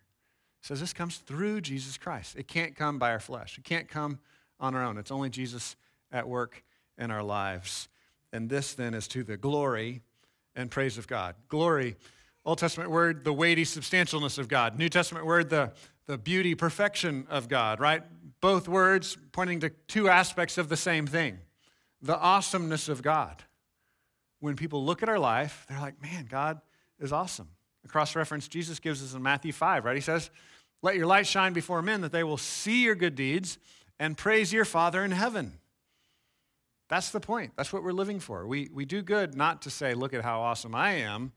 It 0.62 0.68
says 0.68 0.82
this 0.82 0.94
comes 0.94 1.18
through 1.18 1.62
Jesus 1.62 1.98
Christ. 1.98 2.36
It 2.36 2.48
can't 2.48 2.76
come 2.76 3.00
by 3.00 3.12
our 3.12 3.20
flesh. 3.20 3.58
It 3.58 3.64
can't 3.64 3.88
come 3.88 4.20
on 4.60 4.76
our 4.76 4.84
own. 4.84 4.98
It's 4.98 5.12
only 5.12 5.30
Jesus 5.30 5.76
at 6.12 6.28
work 6.28 6.64
in 6.98 7.12
our 7.12 7.24
lives. 7.24 7.88
And 8.34 8.50
this 8.50 8.74
then 8.74 8.94
is 8.94 9.08
to 9.10 9.24
the 9.24 9.38
glory 9.38 10.02
and 10.56 10.70
praise 10.70 10.98
of 10.98 11.08
God. 11.08 11.36
Glory, 11.48 11.96
Old 12.46 12.58
Testament 12.58 12.90
word, 12.90 13.24
the 13.24 13.34
weighty 13.34 13.64
substantialness 13.64 14.38
of 14.38 14.48
God. 14.48 14.78
New 14.78 14.90
Testament 14.90 15.26
word, 15.26 15.50
the, 15.50 15.74
the 16.08 16.18
beauty, 16.18 16.56
perfection 16.56 17.28
of 17.30 17.48
God, 17.50 17.80
right? 17.80 18.04
both 18.42 18.68
words 18.68 19.18
pointing 19.32 19.60
to 19.62 19.70
two 19.88 20.10
aspects 20.10 20.58
of 20.58 20.70
the 20.70 20.78
same 20.78 21.08
thing 21.08 21.40
the 22.02 22.18
awesomeness 22.18 22.88
of 22.88 23.02
God. 23.02 23.44
When 24.40 24.56
people 24.56 24.86
look 24.86 25.04
at 25.04 25.10
our 25.10 25.20
life, 25.20 25.66
they're 25.68 25.82
like, 25.82 26.02
man, 26.02 26.28
God 26.30 26.62
is 26.98 27.12
awesome. 27.12 27.50
A 27.84 27.90
cross 27.90 28.16
reference 28.16 28.48
Jesus 28.48 28.80
gives 28.80 29.04
us 29.04 29.14
in 29.14 29.22
Matthew 29.22 29.52
5, 29.52 29.84
right? 29.84 29.96
He 29.96 30.02
says, 30.02 30.30
Let 30.82 30.96
your 30.96 31.08
light 31.08 31.28
shine 31.28 31.52
before 31.52 31.82
men 31.82 32.00
that 32.02 32.14
they 32.14 32.24
will 32.24 32.38
see 32.38 32.84
your 32.84 32.96
good 32.96 33.16
deeds 33.16 33.58
and 34.00 34.18
praise 34.18 34.54
your 34.54 34.64
Father 34.64 35.04
in 35.04 35.12
heaven. 35.12 35.60
That's 36.88 37.12
the 37.12 37.20
point. 37.20 37.52
That's 37.58 37.74
what 37.74 37.84
we're 37.84 37.92
living 37.92 38.22
for. 38.22 38.48
We, 38.48 38.70
we 38.74 38.86
do 38.86 39.02
good 39.02 39.36
not 39.36 39.62
to 39.64 39.70
say, 39.70 39.94
Look 39.94 40.14
at 40.14 40.24
how 40.24 40.40
awesome 40.40 40.74
I 40.74 40.94
am, 40.94 41.34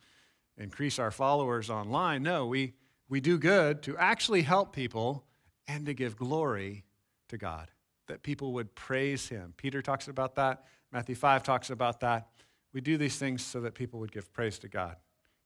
increase 0.57 0.99
our 0.99 1.11
followers 1.11 1.71
online. 1.71 2.23
No, 2.23 2.47
we, 2.47 2.75
we 3.09 3.21
do 3.21 3.39
good 3.39 3.83
to 3.83 3.97
actually 3.97 4.43
help 4.43 4.75
people 4.75 5.25
and 5.67 5.87
to 5.87 5.95
give 5.95 6.17
glory 6.17 6.85
to 7.29 7.39
God, 7.39 7.71
that 8.09 8.23
people 8.23 8.53
would 8.53 8.75
praise 8.75 9.29
him. 9.29 9.55
Peter 9.57 9.81
talks 9.83 10.09
about 10.09 10.35
that. 10.35 10.65
Matthew 10.93 11.15
5 11.15 11.43
talks 11.43 11.71
about 11.71 12.01
that. 12.01 12.29
We 12.73 12.81
do 12.81 12.97
these 12.97 13.17
things 13.17 13.45
so 13.45 13.61
that 13.63 13.75
people 13.75 14.01
would 14.01 14.13
give 14.13 14.33
praise 14.33 14.59
to 14.61 14.69
God 14.69 14.97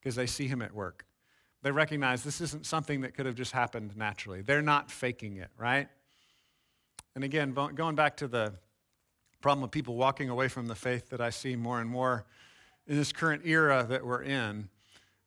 because 0.00 0.14
they 0.14 0.26
see 0.26 0.48
him 0.48 0.62
at 0.62 0.72
work. 0.72 1.04
They 1.62 1.70
recognize 1.70 2.22
this 2.22 2.40
isn't 2.40 2.66
something 2.66 3.00
that 3.00 3.14
could 3.14 3.26
have 3.26 3.34
just 3.34 3.52
happened 3.52 3.96
naturally. 3.96 4.42
They're 4.42 4.62
not 4.62 4.90
faking 4.90 5.36
it, 5.36 5.50
right? 5.58 5.88
And 7.14 7.24
again, 7.24 7.52
going 7.52 7.94
back 7.94 8.16
to 8.18 8.28
the 8.28 8.54
problem 9.40 9.64
of 9.64 9.70
people 9.70 9.96
walking 9.96 10.28
away 10.28 10.48
from 10.48 10.66
the 10.66 10.74
faith 10.74 11.10
that 11.10 11.20
I 11.20 11.30
see 11.30 11.56
more 11.56 11.80
and 11.80 11.88
more 11.88 12.24
in 12.86 12.96
this 12.96 13.12
current 13.12 13.42
era 13.44 13.86
that 13.88 14.04
we're 14.04 14.22
in, 14.22 14.68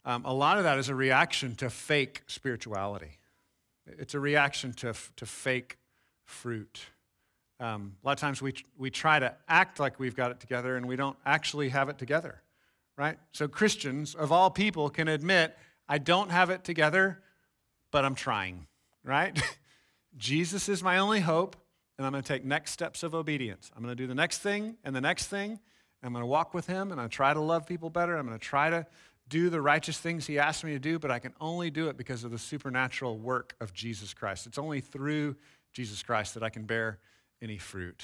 um, 0.09 0.25
a 0.25 0.33
lot 0.33 0.57
of 0.57 0.63
that 0.63 0.79
is 0.79 0.89
a 0.89 0.95
reaction 0.95 1.53
to 1.57 1.69
fake 1.69 2.23
spirituality. 2.25 3.19
It's 3.85 4.15
a 4.15 4.19
reaction 4.19 4.73
to, 4.73 4.95
to 5.17 5.25
fake 5.27 5.77
fruit. 6.25 6.79
Um, 7.59 7.93
a 8.03 8.07
lot 8.07 8.13
of 8.13 8.19
times 8.19 8.41
we, 8.41 8.55
we 8.75 8.89
try 8.89 9.19
to 9.19 9.35
act 9.47 9.79
like 9.79 9.99
we've 9.99 10.15
got 10.15 10.31
it 10.31 10.39
together 10.39 10.75
and 10.77 10.87
we 10.87 10.95
don't 10.95 11.15
actually 11.27 11.69
have 11.69 11.89
it 11.89 11.99
together, 11.99 12.41
right? 12.97 13.19
So 13.33 13.47
Christians, 13.47 14.15
of 14.15 14.31
all 14.31 14.49
people, 14.49 14.89
can 14.89 15.07
admit, 15.07 15.55
I 15.87 15.99
don't 15.99 16.31
have 16.31 16.49
it 16.49 16.63
together, 16.63 17.21
but 17.91 18.03
I'm 18.03 18.15
trying, 18.15 18.65
right? 19.03 19.39
Jesus 20.17 20.69
is 20.69 20.81
my 20.81 20.97
only 20.97 21.19
hope, 21.19 21.55
and 21.99 22.07
I'm 22.07 22.13
going 22.13 22.23
to 22.23 22.27
take 22.27 22.43
next 22.43 22.71
steps 22.71 23.03
of 23.03 23.13
obedience. 23.13 23.69
I'm 23.75 23.83
going 23.83 23.95
to 23.95 24.03
do 24.03 24.07
the 24.07 24.15
next 24.15 24.39
thing 24.39 24.77
and 24.83 24.95
the 24.95 25.01
next 25.01 25.27
thing. 25.27 25.59
I'm 26.01 26.13
going 26.13 26.23
to 26.23 26.27
walk 26.27 26.55
with 26.55 26.65
him, 26.65 26.91
and 26.91 26.99
I 26.99 27.05
try 27.07 27.31
to 27.31 27.41
love 27.41 27.67
people 27.67 27.91
better. 27.91 28.17
I'm 28.17 28.25
going 28.25 28.39
to 28.39 28.43
try 28.43 28.71
to 28.71 28.87
do 29.29 29.49
the 29.49 29.61
righteous 29.61 29.97
things 29.97 30.25
he 30.27 30.39
asked 30.39 30.63
me 30.63 30.71
to 30.73 30.79
do, 30.79 30.99
but 30.99 31.11
I 31.11 31.19
can 31.19 31.33
only 31.39 31.69
do 31.69 31.87
it 31.87 31.97
because 31.97 32.23
of 32.23 32.31
the 32.31 32.37
supernatural 32.37 33.17
work 33.17 33.55
of 33.61 33.73
Jesus 33.73 34.13
Christ. 34.13 34.47
It's 34.47 34.57
only 34.57 34.81
through 34.81 35.35
Jesus 35.71 36.03
Christ 36.03 36.33
that 36.33 36.43
I 36.43 36.49
can 36.49 36.63
bear 36.63 36.99
any 37.41 37.57
fruit. 37.57 38.03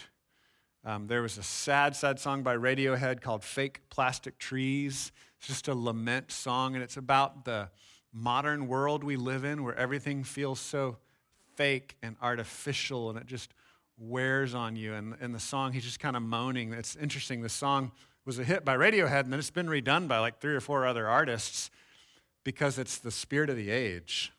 Um, 0.84 1.08
there 1.08 1.24
was 1.24 1.38
a 1.38 1.44
sad, 1.44 1.96
sad 1.96 2.20
song 2.20 2.44
by 2.44 2.56
Radiohead 2.56 3.22
called 3.22 3.44
Fake 3.44 3.82
Plastic 3.90 4.38
Trees. 4.38 5.12
It's 5.40 5.48
just 5.48 5.68
a 5.68 5.74
lament 5.74 6.32
song, 6.32 6.76
and 6.76 6.84
it's 6.84 6.98
about 6.98 7.44
the 7.44 7.70
modern 8.14 8.68
world 8.68 9.04
we 9.04 9.18
live 9.18 9.44
in 9.44 9.64
where 9.64 9.76
everything 9.76 10.24
feels 10.24 10.60
so 10.60 10.98
fake 11.56 11.96
and 12.02 12.16
artificial 12.22 13.10
and 13.10 13.18
it 13.20 13.26
just 13.26 13.54
wears 13.98 14.54
on 14.54 14.76
you. 14.76 14.94
And 14.94 15.16
in 15.22 15.32
the 15.32 15.40
song, 15.40 15.74
he's 15.74 15.84
just 15.84 16.00
kind 16.00 16.16
of 16.16 16.22
moaning. 16.22 16.74
It's 16.74 16.96
interesting. 16.96 17.42
The 17.42 17.50
song 17.50 17.92
was 18.26 18.40
a 18.40 18.44
hit 18.44 18.66
by 18.66 18.76
Radiohead, 18.76 19.22
and 19.22 19.32
then 19.32 19.40
it's 19.40 19.52
been 19.52 19.68
redone 19.68 20.08
by 20.08 20.20
like 20.20 20.40
three 20.40 20.56
or 20.56 20.60
four 20.60 20.86
other 20.86 21.08
artists 21.08 21.70
because 22.44 22.78
it's 22.80 22.98
the 22.98 23.12
spirit 23.12 23.50
of 23.50 23.56
the 23.56 23.70
age. 23.70 24.32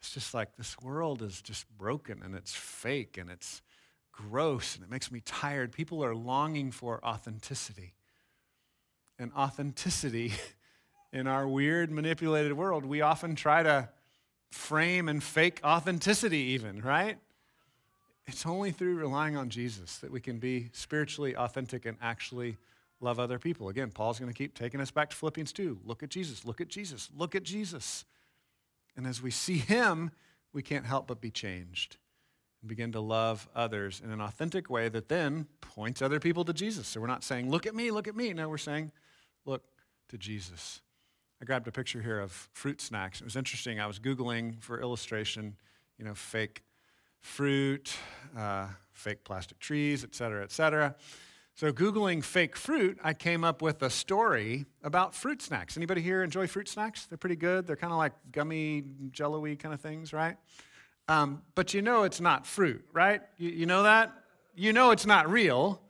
It's 0.00 0.12
just 0.12 0.34
like 0.34 0.56
this 0.56 0.76
world 0.80 1.22
is 1.22 1.40
just 1.40 1.66
broken 1.78 2.22
and 2.24 2.34
it's 2.34 2.52
fake 2.52 3.18
and 3.18 3.30
it's 3.30 3.62
gross 4.10 4.74
and 4.74 4.84
it 4.84 4.90
makes 4.90 5.12
me 5.12 5.20
tired. 5.24 5.72
People 5.72 6.04
are 6.04 6.14
longing 6.14 6.72
for 6.72 7.04
authenticity. 7.04 7.94
And 9.18 9.32
authenticity 9.34 10.32
in 11.12 11.28
our 11.28 11.46
weird, 11.46 11.90
manipulated 11.92 12.52
world, 12.54 12.84
we 12.84 13.00
often 13.00 13.36
try 13.36 13.62
to 13.62 13.88
frame 14.50 15.08
and 15.08 15.22
fake 15.22 15.60
authenticity, 15.64 16.38
even, 16.38 16.80
right? 16.80 17.18
It's 18.26 18.44
only 18.46 18.70
through 18.70 18.96
relying 18.96 19.36
on 19.36 19.50
Jesus 19.50 19.98
that 19.98 20.10
we 20.10 20.20
can 20.20 20.38
be 20.38 20.70
spiritually 20.72 21.36
authentic 21.36 21.86
and 21.86 21.96
actually 22.00 22.56
love 23.02 23.18
other 23.18 23.38
people. 23.38 23.68
Again, 23.68 23.90
Paul's 23.90 24.18
going 24.18 24.32
to 24.32 24.36
keep 24.36 24.54
taking 24.54 24.80
us 24.80 24.90
back 24.90 25.10
to 25.10 25.16
Philippians 25.16 25.52
2. 25.52 25.80
Look 25.84 26.02
at 26.02 26.08
Jesus, 26.08 26.44
look 26.44 26.60
at 26.60 26.68
Jesus, 26.68 27.10
look 27.16 27.34
at 27.34 27.42
Jesus. 27.42 28.04
And 28.96 29.06
as 29.06 29.22
we 29.22 29.30
see 29.30 29.58
him, 29.58 30.10
we 30.52 30.62
can't 30.62 30.86
help 30.86 31.06
but 31.06 31.20
be 31.20 31.30
changed 31.30 31.96
and 32.60 32.68
begin 32.68 32.92
to 32.92 33.00
love 33.00 33.48
others 33.54 34.00
in 34.02 34.10
an 34.10 34.20
authentic 34.20 34.70
way 34.70 34.88
that 34.88 35.08
then 35.08 35.46
points 35.60 36.00
other 36.00 36.20
people 36.20 36.44
to 36.44 36.52
Jesus. 36.52 36.86
So 36.86 37.00
we're 37.00 37.06
not 37.06 37.24
saying, 37.24 37.50
look 37.50 37.66
at 37.66 37.74
me, 37.74 37.90
look 37.90 38.06
at 38.06 38.14
me. 38.14 38.32
No, 38.32 38.48
we're 38.48 38.58
saying, 38.58 38.92
look 39.44 39.64
to 40.08 40.18
Jesus. 40.18 40.80
I 41.40 41.44
grabbed 41.44 41.66
a 41.66 41.72
picture 41.72 42.00
here 42.00 42.20
of 42.20 42.30
fruit 42.52 42.80
snacks. 42.80 43.20
It 43.20 43.24
was 43.24 43.34
interesting. 43.34 43.80
I 43.80 43.86
was 43.86 43.98
Googling 43.98 44.62
for 44.62 44.80
illustration, 44.80 45.56
you 45.98 46.04
know, 46.04 46.14
fake 46.14 46.62
fruit, 47.20 47.96
uh, 48.36 48.68
fake 48.92 49.24
plastic 49.24 49.58
trees, 49.58 50.04
et 50.04 50.14
cetera, 50.14 50.44
et 50.44 50.52
cetera. 50.52 50.94
So, 51.54 51.70
Googling 51.70 52.24
fake 52.24 52.56
fruit, 52.56 52.98
I 53.04 53.12
came 53.12 53.44
up 53.44 53.60
with 53.60 53.82
a 53.82 53.90
story 53.90 54.64
about 54.82 55.14
fruit 55.14 55.42
snacks. 55.42 55.76
Anybody 55.76 56.00
here 56.00 56.22
enjoy 56.22 56.46
fruit 56.46 56.66
snacks? 56.66 57.04
They're 57.04 57.18
pretty 57.18 57.36
good. 57.36 57.66
They're 57.66 57.76
kind 57.76 57.92
of 57.92 57.98
like 57.98 58.14
gummy, 58.32 58.84
jello-y 59.10 59.56
kind 59.56 59.74
of 59.74 59.80
things, 59.80 60.14
right? 60.14 60.36
Um, 61.08 61.42
but 61.54 61.74
you 61.74 61.82
know 61.82 62.04
it's 62.04 62.22
not 62.22 62.46
fruit, 62.46 62.82
right? 62.94 63.20
You, 63.36 63.50
you 63.50 63.66
know 63.66 63.82
that? 63.82 64.14
You 64.54 64.72
know 64.72 64.92
it's 64.92 65.04
not 65.04 65.30
real. 65.30 65.82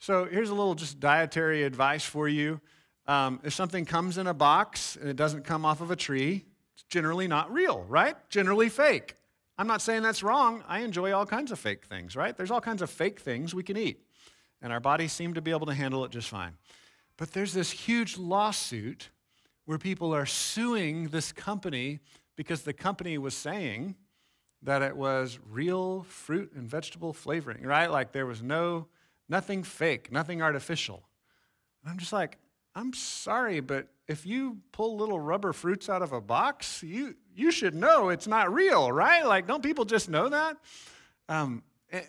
So, 0.00 0.24
here's 0.24 0.50
a 0.50 0.54
little 0.54 0.74
just 0.74 0.98
dietary 0.98 1.62
advice 1.62 2.04
for 2.04 2.28
you. 2.28 2.60
Um, 3.06 3.38
if 3.44 3.54
something 3.54 3.84
comes 3.84 4.18
in 4.18 4.26
a 4.26 4.34
box 4.34 4.96
and 4.96 5.08
it 5.08 5.16
doesn't 5.16 5.44
come 5.44 5.64
off 5.64 5.80
of 5.80 5.92
a 5.92 5.96
tree, 5.96 6.44
it's 6.74 6.82
generally 6.84 7.28
not 7.28 7.52
real, 7.52 7.84
right? 7.88 8.16
Generally 8.30 8.70
fake. 8.70 9.14
I'm 9.56 9.68
not 9.68 9.80
saying 9.80 10.02
that's 10.02 10.24
wrong. 10.24 10.64
I 10.66 10.80
enjoy 10.80 11.12
all 11.12 11.26
kinds 11.26 11.52
of 11.52 11.60
fake 11.60 11.84
things, 11.84 12.16
right? 12.16 12.36
There's 12.36 12.50
all 12.50 12.60
kinds 12.60 12.82
of 12.82 12.90
fake 12.90 13.20
things 13.20 13.54
we 13.54 13.62
can 13.62 13.76
eat 13.76 14.00
and 14.62 14.72
our 14.72 14.80
bodies 14.80 15.12
seem 15.12 15.34
to 15.34 15.42
be 15.42 15.50
able 15.50 15.66
to 15.66 15.74
handle 15.74 16.04
it 16.04 16.10
just 16.10 16.28
fine. 16.28 16.56
But 17.16 17.32
there's 17.32 17.52
this 17.52 17.70
huge 17.70 18.16
lawsuit 18.16 19.10
where 19.64 19.78
people 19.78 20.14
are 20.14 20.26
suing 20.26 21.08
this 21.08 21.32
company 21.32 22.00
because 22.36 22.62
the 22.62 22.72
company 22.72 23.18
was 23.18 23.34
saying 23.34 23.96
that 24.62 24.82
it 24.82 24.96
was 24.96 25.38
real 25.50 26.04
fruit 26.04 26.52
and 26.54 26.68
vegetable 26.68 27.12
flavoring, 27.12 27.64
right? 27.64 27.90
Like 27.90 28.12
there 28.12 28.26
was 28.26 28.42
no 28.42 28.86
nothing 29.28 29.62
fake, 29.62 30.10
nothing 30.12 30.40
artificial. 30.40 31.02
And 31.82 31.90
I'm 31.90 31.98
just 31.98 32.12
like, 32.12 32.38
I'm 32.74 32.94
sorry, 32.94 33.60
but 33.60 33.88
if 34.08 34.24
you 34.24 34.58
pull 34.72 34.96
little 34.96 35.20
rubber 35.20 35.52
fruits 35.52 35.88
out 35.88 36.02
of 36.02 36.12
a 36.12 36.20
box, 36.20 36.82
you 36.82 37.14
you 37.34 37.50
should 37.50 37.74
know 37.74 38.08
it's 38.10 38.26
not 38.26 38.52
real, 38.52 38.92
right? 38.92 39.26
Like, 39.26 39.46
don't 39.46 39.62
people 39.62 39.84
just 39.84 40.08
know 40.08 40.28
that? 40.28 40.56
Um, 41.28 41.62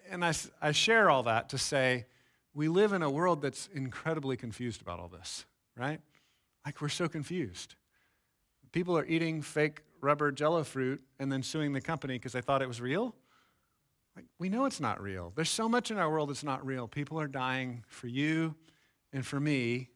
and 0.09 0.23
I, 0.23 0.33
I 0.61 0.71
share 0.71 1.09
all 1.09 1.23
that 1.23 1.49
to 1.49 1.57
say 1.57 2.05
we 2.53 2.67
live 2.67 2.93
in 2.93 3.01
a 3.01 3.09
world 3.09 3.41
that's 3.41 3.69
incredibly 3.73 4.37
confused 4.37 4.81
about 4.81 4.99
all 4.99 5.07
this, 5.07 5.45
right? 5.75 5.99
Like 6.65 6.81
we're 6.81 6.89
so 6.89 7.07
confused. 7.07 7.75
People 8.71 8.97
are 8.97 9.05
eating 9.05 9.41
fake 9.41 9.81
rubber 10.01 10.31
jello 10.31 10.63
fruit 10.63 11.01
and 11.19 11.31
then 11.31 11.43
suing 11.43 11.73
the 11.73 11.81
company 11.81 12.15
because 12.15 12.33
they 12.33 12.41
thought 12.41 12.61
it 12.61 12.67
was 12.67 12.81
real. 12.81 13.15
Like 14.15 14.25
we 14.39 14.49
know 14.49 14.65
it's 14.65 14.79
not 14.79 15.01
real. 15.01 15.31
There's 15.35 15.49
so 15.49 15.67
much 15.67 15.89
in 15.89 15.97
our 15.97 16.11
world 16.11 16.29
that's 16.29 16.43
not 16.43 16.65
real. 16.65 16.87
People 16.87 17.19
are 17.19 17.27
dying 17.27 17.83
for 17.87 18.07
you 18.07 18.55
and 19.11 19.25
for 19.25 19.39
me 19.39 19.89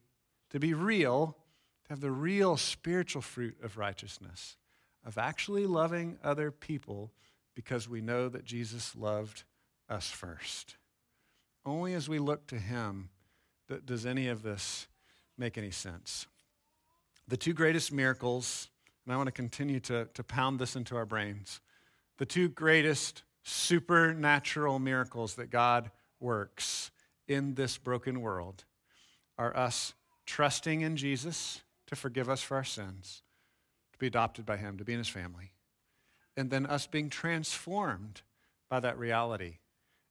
to 0.50 0.60
be 0.60 0.74
real, 0.74 1.38
to 1.86 1.89
have 1.89 2.02
the 2.02 2.12
real 2.12 2.58
spiritual 2.58 3.22
fruit 3.22 3.58
of 3.62 3.78
righteousness, 3.78 4.58
of 5.06 5.17
actually 5.17 5.65
loving 5.65 6.17
other 6.24 6.52
people 6.52 7.12
because 7.56 7.89
we 7.89 8.02
know 8.02 8.30
that 8.30 8.46
Jesus 8.46 8.96
loved 8.96 9.43
us 9.89 10.10
first. 10.10 10.78
Only 11.68 11.96
as 11.96 12.08
we 12.08 12.18
look 12.18 12.48
to 12.48 12.58
Him 12.58 13.10
does 13.86 14.06
any 14.06 14.30
of 14.30 14.42
this 14.42 14.88
make 15.38 15.58
any 15.58 15.70
sense. 15.70 16.26
The 17.28 17.36
two 17.36 17.52
greatest 17.52 17.92
miracles, 17.92 18.70
and 19.06 19.14
I 19.14 19.18
want 19.18 19.28
to 19.28 19.34
continue 19.34 19.82
to, 19.82 20.08
to 20.14 20.24
pound 20.24 20.60
this 20.60 20.78
into 20.78 20.96
our 20.96 21.06
brains, 21.06 21.60
the 22.20 22.26
two 22.26 22.48
greatest 22.48 23.24
supernatural 23.44 24.80
miracles 24.80 25.36
that 25.36 25.50
God 25.50 25.92
works 26.22 26.90
in 27.28 27.56
this 27.56 27.78
broken 27.78 28.22
world 28.22 28.64
are 29.38 29.56
us 29.56 29.94
trusting 30.26 30.82
in 30.82 30.96
Jesus 30.96 31.64
to 31.88 31.98
forgive 31.98 32.30
us 32.30 32.42
for 32.42 32.56
our 32.56 32.64
sins, 32.64 33.24
to 33.92 34.00
be 34.00 34.08
adopted 34.08 34.46
by 34.46 34.56
Him, 34.56 34.78
to 34.78 34.86
be 34.86 34.94
in 34.94 35.00
His 35.00 35.10
family, 35.10 35.52
and 36.38 36.50
then 36.50 36.66
us 36.66 36.88
being 36.88 37.10
transformed 37.10 38.22
by 38.70 38.80
that 38.80 38.98
reality 38.98 39.58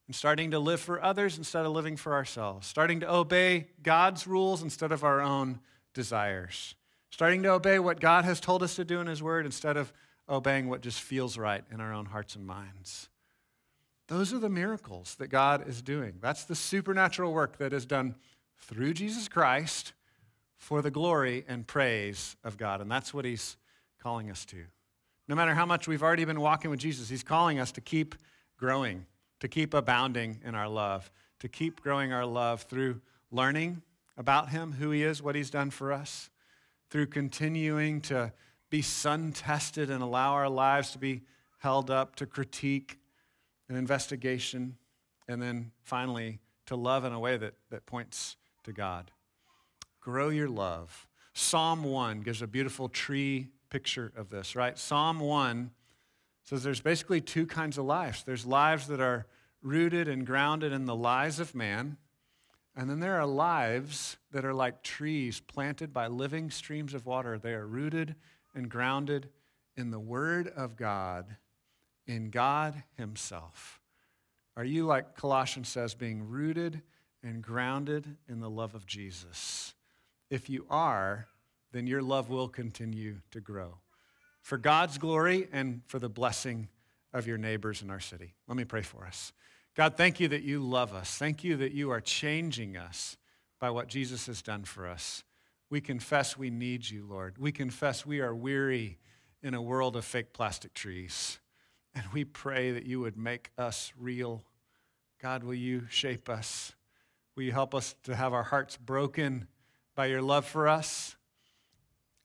and 0.07 0.15
starting 0.15 0.51
to 0.51 0.59
live 0.59 0.79
for 0.79 1.03
others 1.03 1.37
instead 1.37 1.65
of 1.65 1.73
living 1.73 1.97
for 1.97 2.13
ourselves, 2.13 2.65
starting 2.65 3.01
to 3.01 3.13
obey 3.13 3.67
God's 3.83 4.25
rules 4.25 4.63
instead 4.63 4.91
of 4.91 5.03
our 5.03 5.21
own 5.21 5.59
desires, 5.93 6.75
starting 7.09 7.43
to 7.43 7.51
obey 7.51 7.77
what 7.79 7.99
God 7.99 8.25
has 8.25 8.39
told 8.39 8.63
us 8.63 8.75
to 8.77 8.85
do 8.85 9.01
in 9.01 9.07
His 9.07 9.21
Word 9.21 9.45
instead 9.45 9.77
of 9.77 9.91
obeying 10.29 10.69
what 10.69 10.81
just 10.81 11.01
feels 11.01 11.37
right 11.37 11.63
in 11.71 11.81
our 11.81 11.93
own 11.93 12.05
hearts 12.05 12.35
and 12.35 12.45
minds. 12.45 13.09
Those 14.07 14.33
are 14.33 14.39
the 14.39 14.49
miracles 14.49 15.15
that 15.15 15.27
God 15.27 15.67
is 15.67 15.81
doing. 15.81 16.13
That's 16.21 16.45
the 16.45 16.55
supernatural 16.55 17.33
work 17.33 17.57
that 17.57 17.73
is 17.73 17.85
done 17.85 18.15
through 18.57 18.93
Jesus 18.93 19.27
Christ 19.27 19.93
for 20.55 20.81
the 20.81 20.91
glory 20.91 21.43
and 21.47 21.67
praise 21.67 22.37
of 22.43 22.57
God. 22.57 22.79
And 22.79 22.89
that's 22.89 23.13
what 23.13 23.25
He's 23.25 23.57
calling 24.01 24.31
us 24.31 24.45
to. 24.45 24.63
No 25.27 25.35
matter 25.35 25.53
how 25.53 25.65
much 25.65 25.87
we've 25.87 26.03
already 26.03 26.23
been 26.23 26.39
walking 26.39 26.71
with 26.71 26.79
Jesus, 26.79 27.09
He's 27.09 27.23
calling 27.23 27.59
us 27.59 27.73
to 27.73 27.81
keep 27.81 28.15
growing 28.57 29.05
to 29.39 29.47
keep 29.47 29.73
abounding 29.73 30.39
in 30.43 30.55
our 30.55 30.67
love, 30.67 31.11
to 31.39 31.47
keep 31.47 31.81
growing 31.81 32.11
our 32.11 32.25
love 32.25 32.63
through 32.63 33.01
learning 33.31 33.81
about 34.17 34.49
Him, 34.49 34.73
who 34.73 34.91
He 34.91 35.03
is, 35.03 35.21
what 35.21 35.35
He's 35.35 35.49
done 35.49 35.69
for 35.69 35.91
us, 35.91 36.29
through 36.89 37.07
continuing 37.07 38.01
to 38.01 38.31
be 38.69 38.81
sun 38.81 39.31
tested 39.31 39.89
and 39.89 40.01
allow 40.01 40.33
our 40.33 40.49
lives 40.49 40.91
to 40.91 40.97
be 40.97 41.21
held 41.59 41.89
up 41.89 42.15
to 42.15 42.25
critique 42.25 42.99
and 43.69 43.77
investigation, 43.77 44.77
and 45.27 45.41
then 45.41 45.71
finally 45.83 46.39
to 46.65 46.75
love 46.75 47.05
in 47.05 47.13
a 47.13 47.19
way 47.19 47.37
that, 47.37 47.53
that 47.69 47.85
points 47.85 48.37
to 48.63 48.71
God. 48.71 49.11
Grow 49.99 50.29
your 50.29 50.49
love. 50.49 51.07
Psalm 51.33 51.83
1 51.83 52.21
gives 52.21 52.41
a 52.41 52.47
beautiful 52.47 52.89
tree 52.89 53.47
picture 53.69 54.11
of 54.15 54.29
this, 54.29 54.55
right? 54.55 54.77
Psalm 54.77 55.19
1 55.19 55.71
says 56.45 56.63
there's 56.63 56.81
basically 56.81 57.19
two 57.19 57.45
kinds 57.45 57.77
of 57.77 57.83
lives 57.83 58.23
there's 58.23 58.45
lives 58.45 58.87
that 58.87 59.01
are 59.01 59.27
rooted 59.61 60.07
and 60.07 60.25
grounded 60.25 60.71
in 60.71 60.85
the 60.85 60.95
lies 60.95 61.39
of 61.39 61.55
man, 61.55 61.97
And 62.79 62.87
then 62.87 62.99
there 62.99 63.19
are 63.19 63.25
lives 63.25 64.17
that 64.31 64.45
are 64.45 64.53
like 64.53 64.83
trees 64.83 65.39
planted 65.39 65.91
by 65.91 66.05
living 66.05 66.51
streams 66.51 66.93
of 66.93 67.07
water. 67.07 67.39
They 67.39 67.53
are 67.53 67.65
rooted 67.65 68.15
and 68.53 68.69
grounded 68.69 69.29
in 69.75 69.89
the 69.89 69.99
Word 69.99 70.47
of 70.55 70.77
God, 70.77 71.37
in 72.05 72.29
God 72.29 72.83
Himself. 72.95 73.79
Are 74.55 74.63
you, 74.63 74.85
like 74.85 75.15
Colossians 75.15 75.69
says, 75.69 75.95
being 75.95 76.29
rooted 76.29 76.83
and 77.23 77.41
grounded 77.41 78.17
in 78.29 78.41
the 78.41 78.49
love 78.49 78.75
of 78.75 78.85
Jesus? 78.85 79.73
If 80.29 80.47
you 80.47 80.67
are, 80.69 81.27
then 81.71 81.87
your 81.87 82.03
love 82.03 82.29
will 82.29 82.47
continue 82.47 83.21
to 83.31 83.41
grow 83.41 83.79
for 84.41 84.57
God's 84.59 84.99
glory 84.99 85.47
and 85.51 85.81
for 85.87 85.97
the 85.97 86.09
blessing 86.09 86.69
of 87.17 87.27
your 87.27 87.37
neighbors 87.37 87.81
in 87.81 87.89
our 87.89 87.99
city. 87.99 88.33
Let 88.47 88.57
me 88.57 88.63
pray 88.63 88.81
for 88.81 89.05
us. 89.05 89.33
God, 89.75 89.95
thank 89.95 90.19
you 90.19 90.27
that 90.29 90.43
you 90.43 90.59
love 90.59 90.93
us. 90.93 91.17
Thank 91.17 91.43
you 91.43 91.57
that 91.57 91.71
you 91.71 91.91
are 91.91 92.01
changing 92.01 92.77
us 92.77 93.17
by 93.59 93.69
what 93.69 93.87
Jesus 93.87 94.27
has 94.27 94.41
done 94.41 94.63
for 94.63 94.87
us. 94.87 95.23
We 95.69 95.81
confess 95.81 96.37
we 96.37 96.49
need 96.49 96.89
you, 96.89 97.05
Lord. 97.05 97.37
We 97.37 97.51
confess 97.51 98.05
we 98.05 98.21
are 98.21 98.33
weary 98.33 98.97
in 99.43 99.53
a 99.53 99.61
world 99.61 99.95
of 99.95 100.05
fake 100.05 100.33
plastic 100.33 100.73
trees. 100.73 101.39
And 101.93 102.05
we 102.13 102.23
pray 102.23 102.71
that 102.71 102.85
you 102.85 102.99
would 103.01 103.17
make 103.17 103.51
us 103.57 103.91
real. 103.99 104.43
God, 105.21 105.43
will 105.43 105.55
you 105.55 105.83
shape 105.89 106.29
us? 106.29 106.73
Will 107.35 107.43
you 107.43 107.51
help 107.51 107.75
us 107.75 107.95
to 108.03 108.15
have 108.15 108.33
our 108.33 108.43
hearts 108.43 108.77
broken 108.77 109.47
by 109.95 110.07
your 110.07 110.21
love 110.21 110.45
for 110.45 110.67
us? 110.67 111.15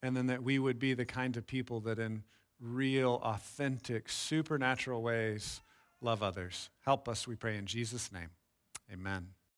And 0.02 0.16
then 0.16 0.26
that 0.28 0.42
we 0.42 0.58
would 0.58 0.78
be 0.78 0.94
the 0.94 1.04
kind 1.04 1.36
of 1.36 1.46
people 1.46 1.80
that, 1.80 1.98
in 1.98 2.22
real, 2.62 3.20
authentic, 3.24 4.08
supernatural 4.08 5.02
ways, 5.02 5.60
love 6.00 6.22
others. 6.22 6.70
Help 6.84 7.08
us, 7.08 7.26
we 7.26 7.34
pray 7.34 7.56
in 7.56 7.66
Jesus' 7.66 8.12
name. 8.12 8.30
Amen. 8.90 9.28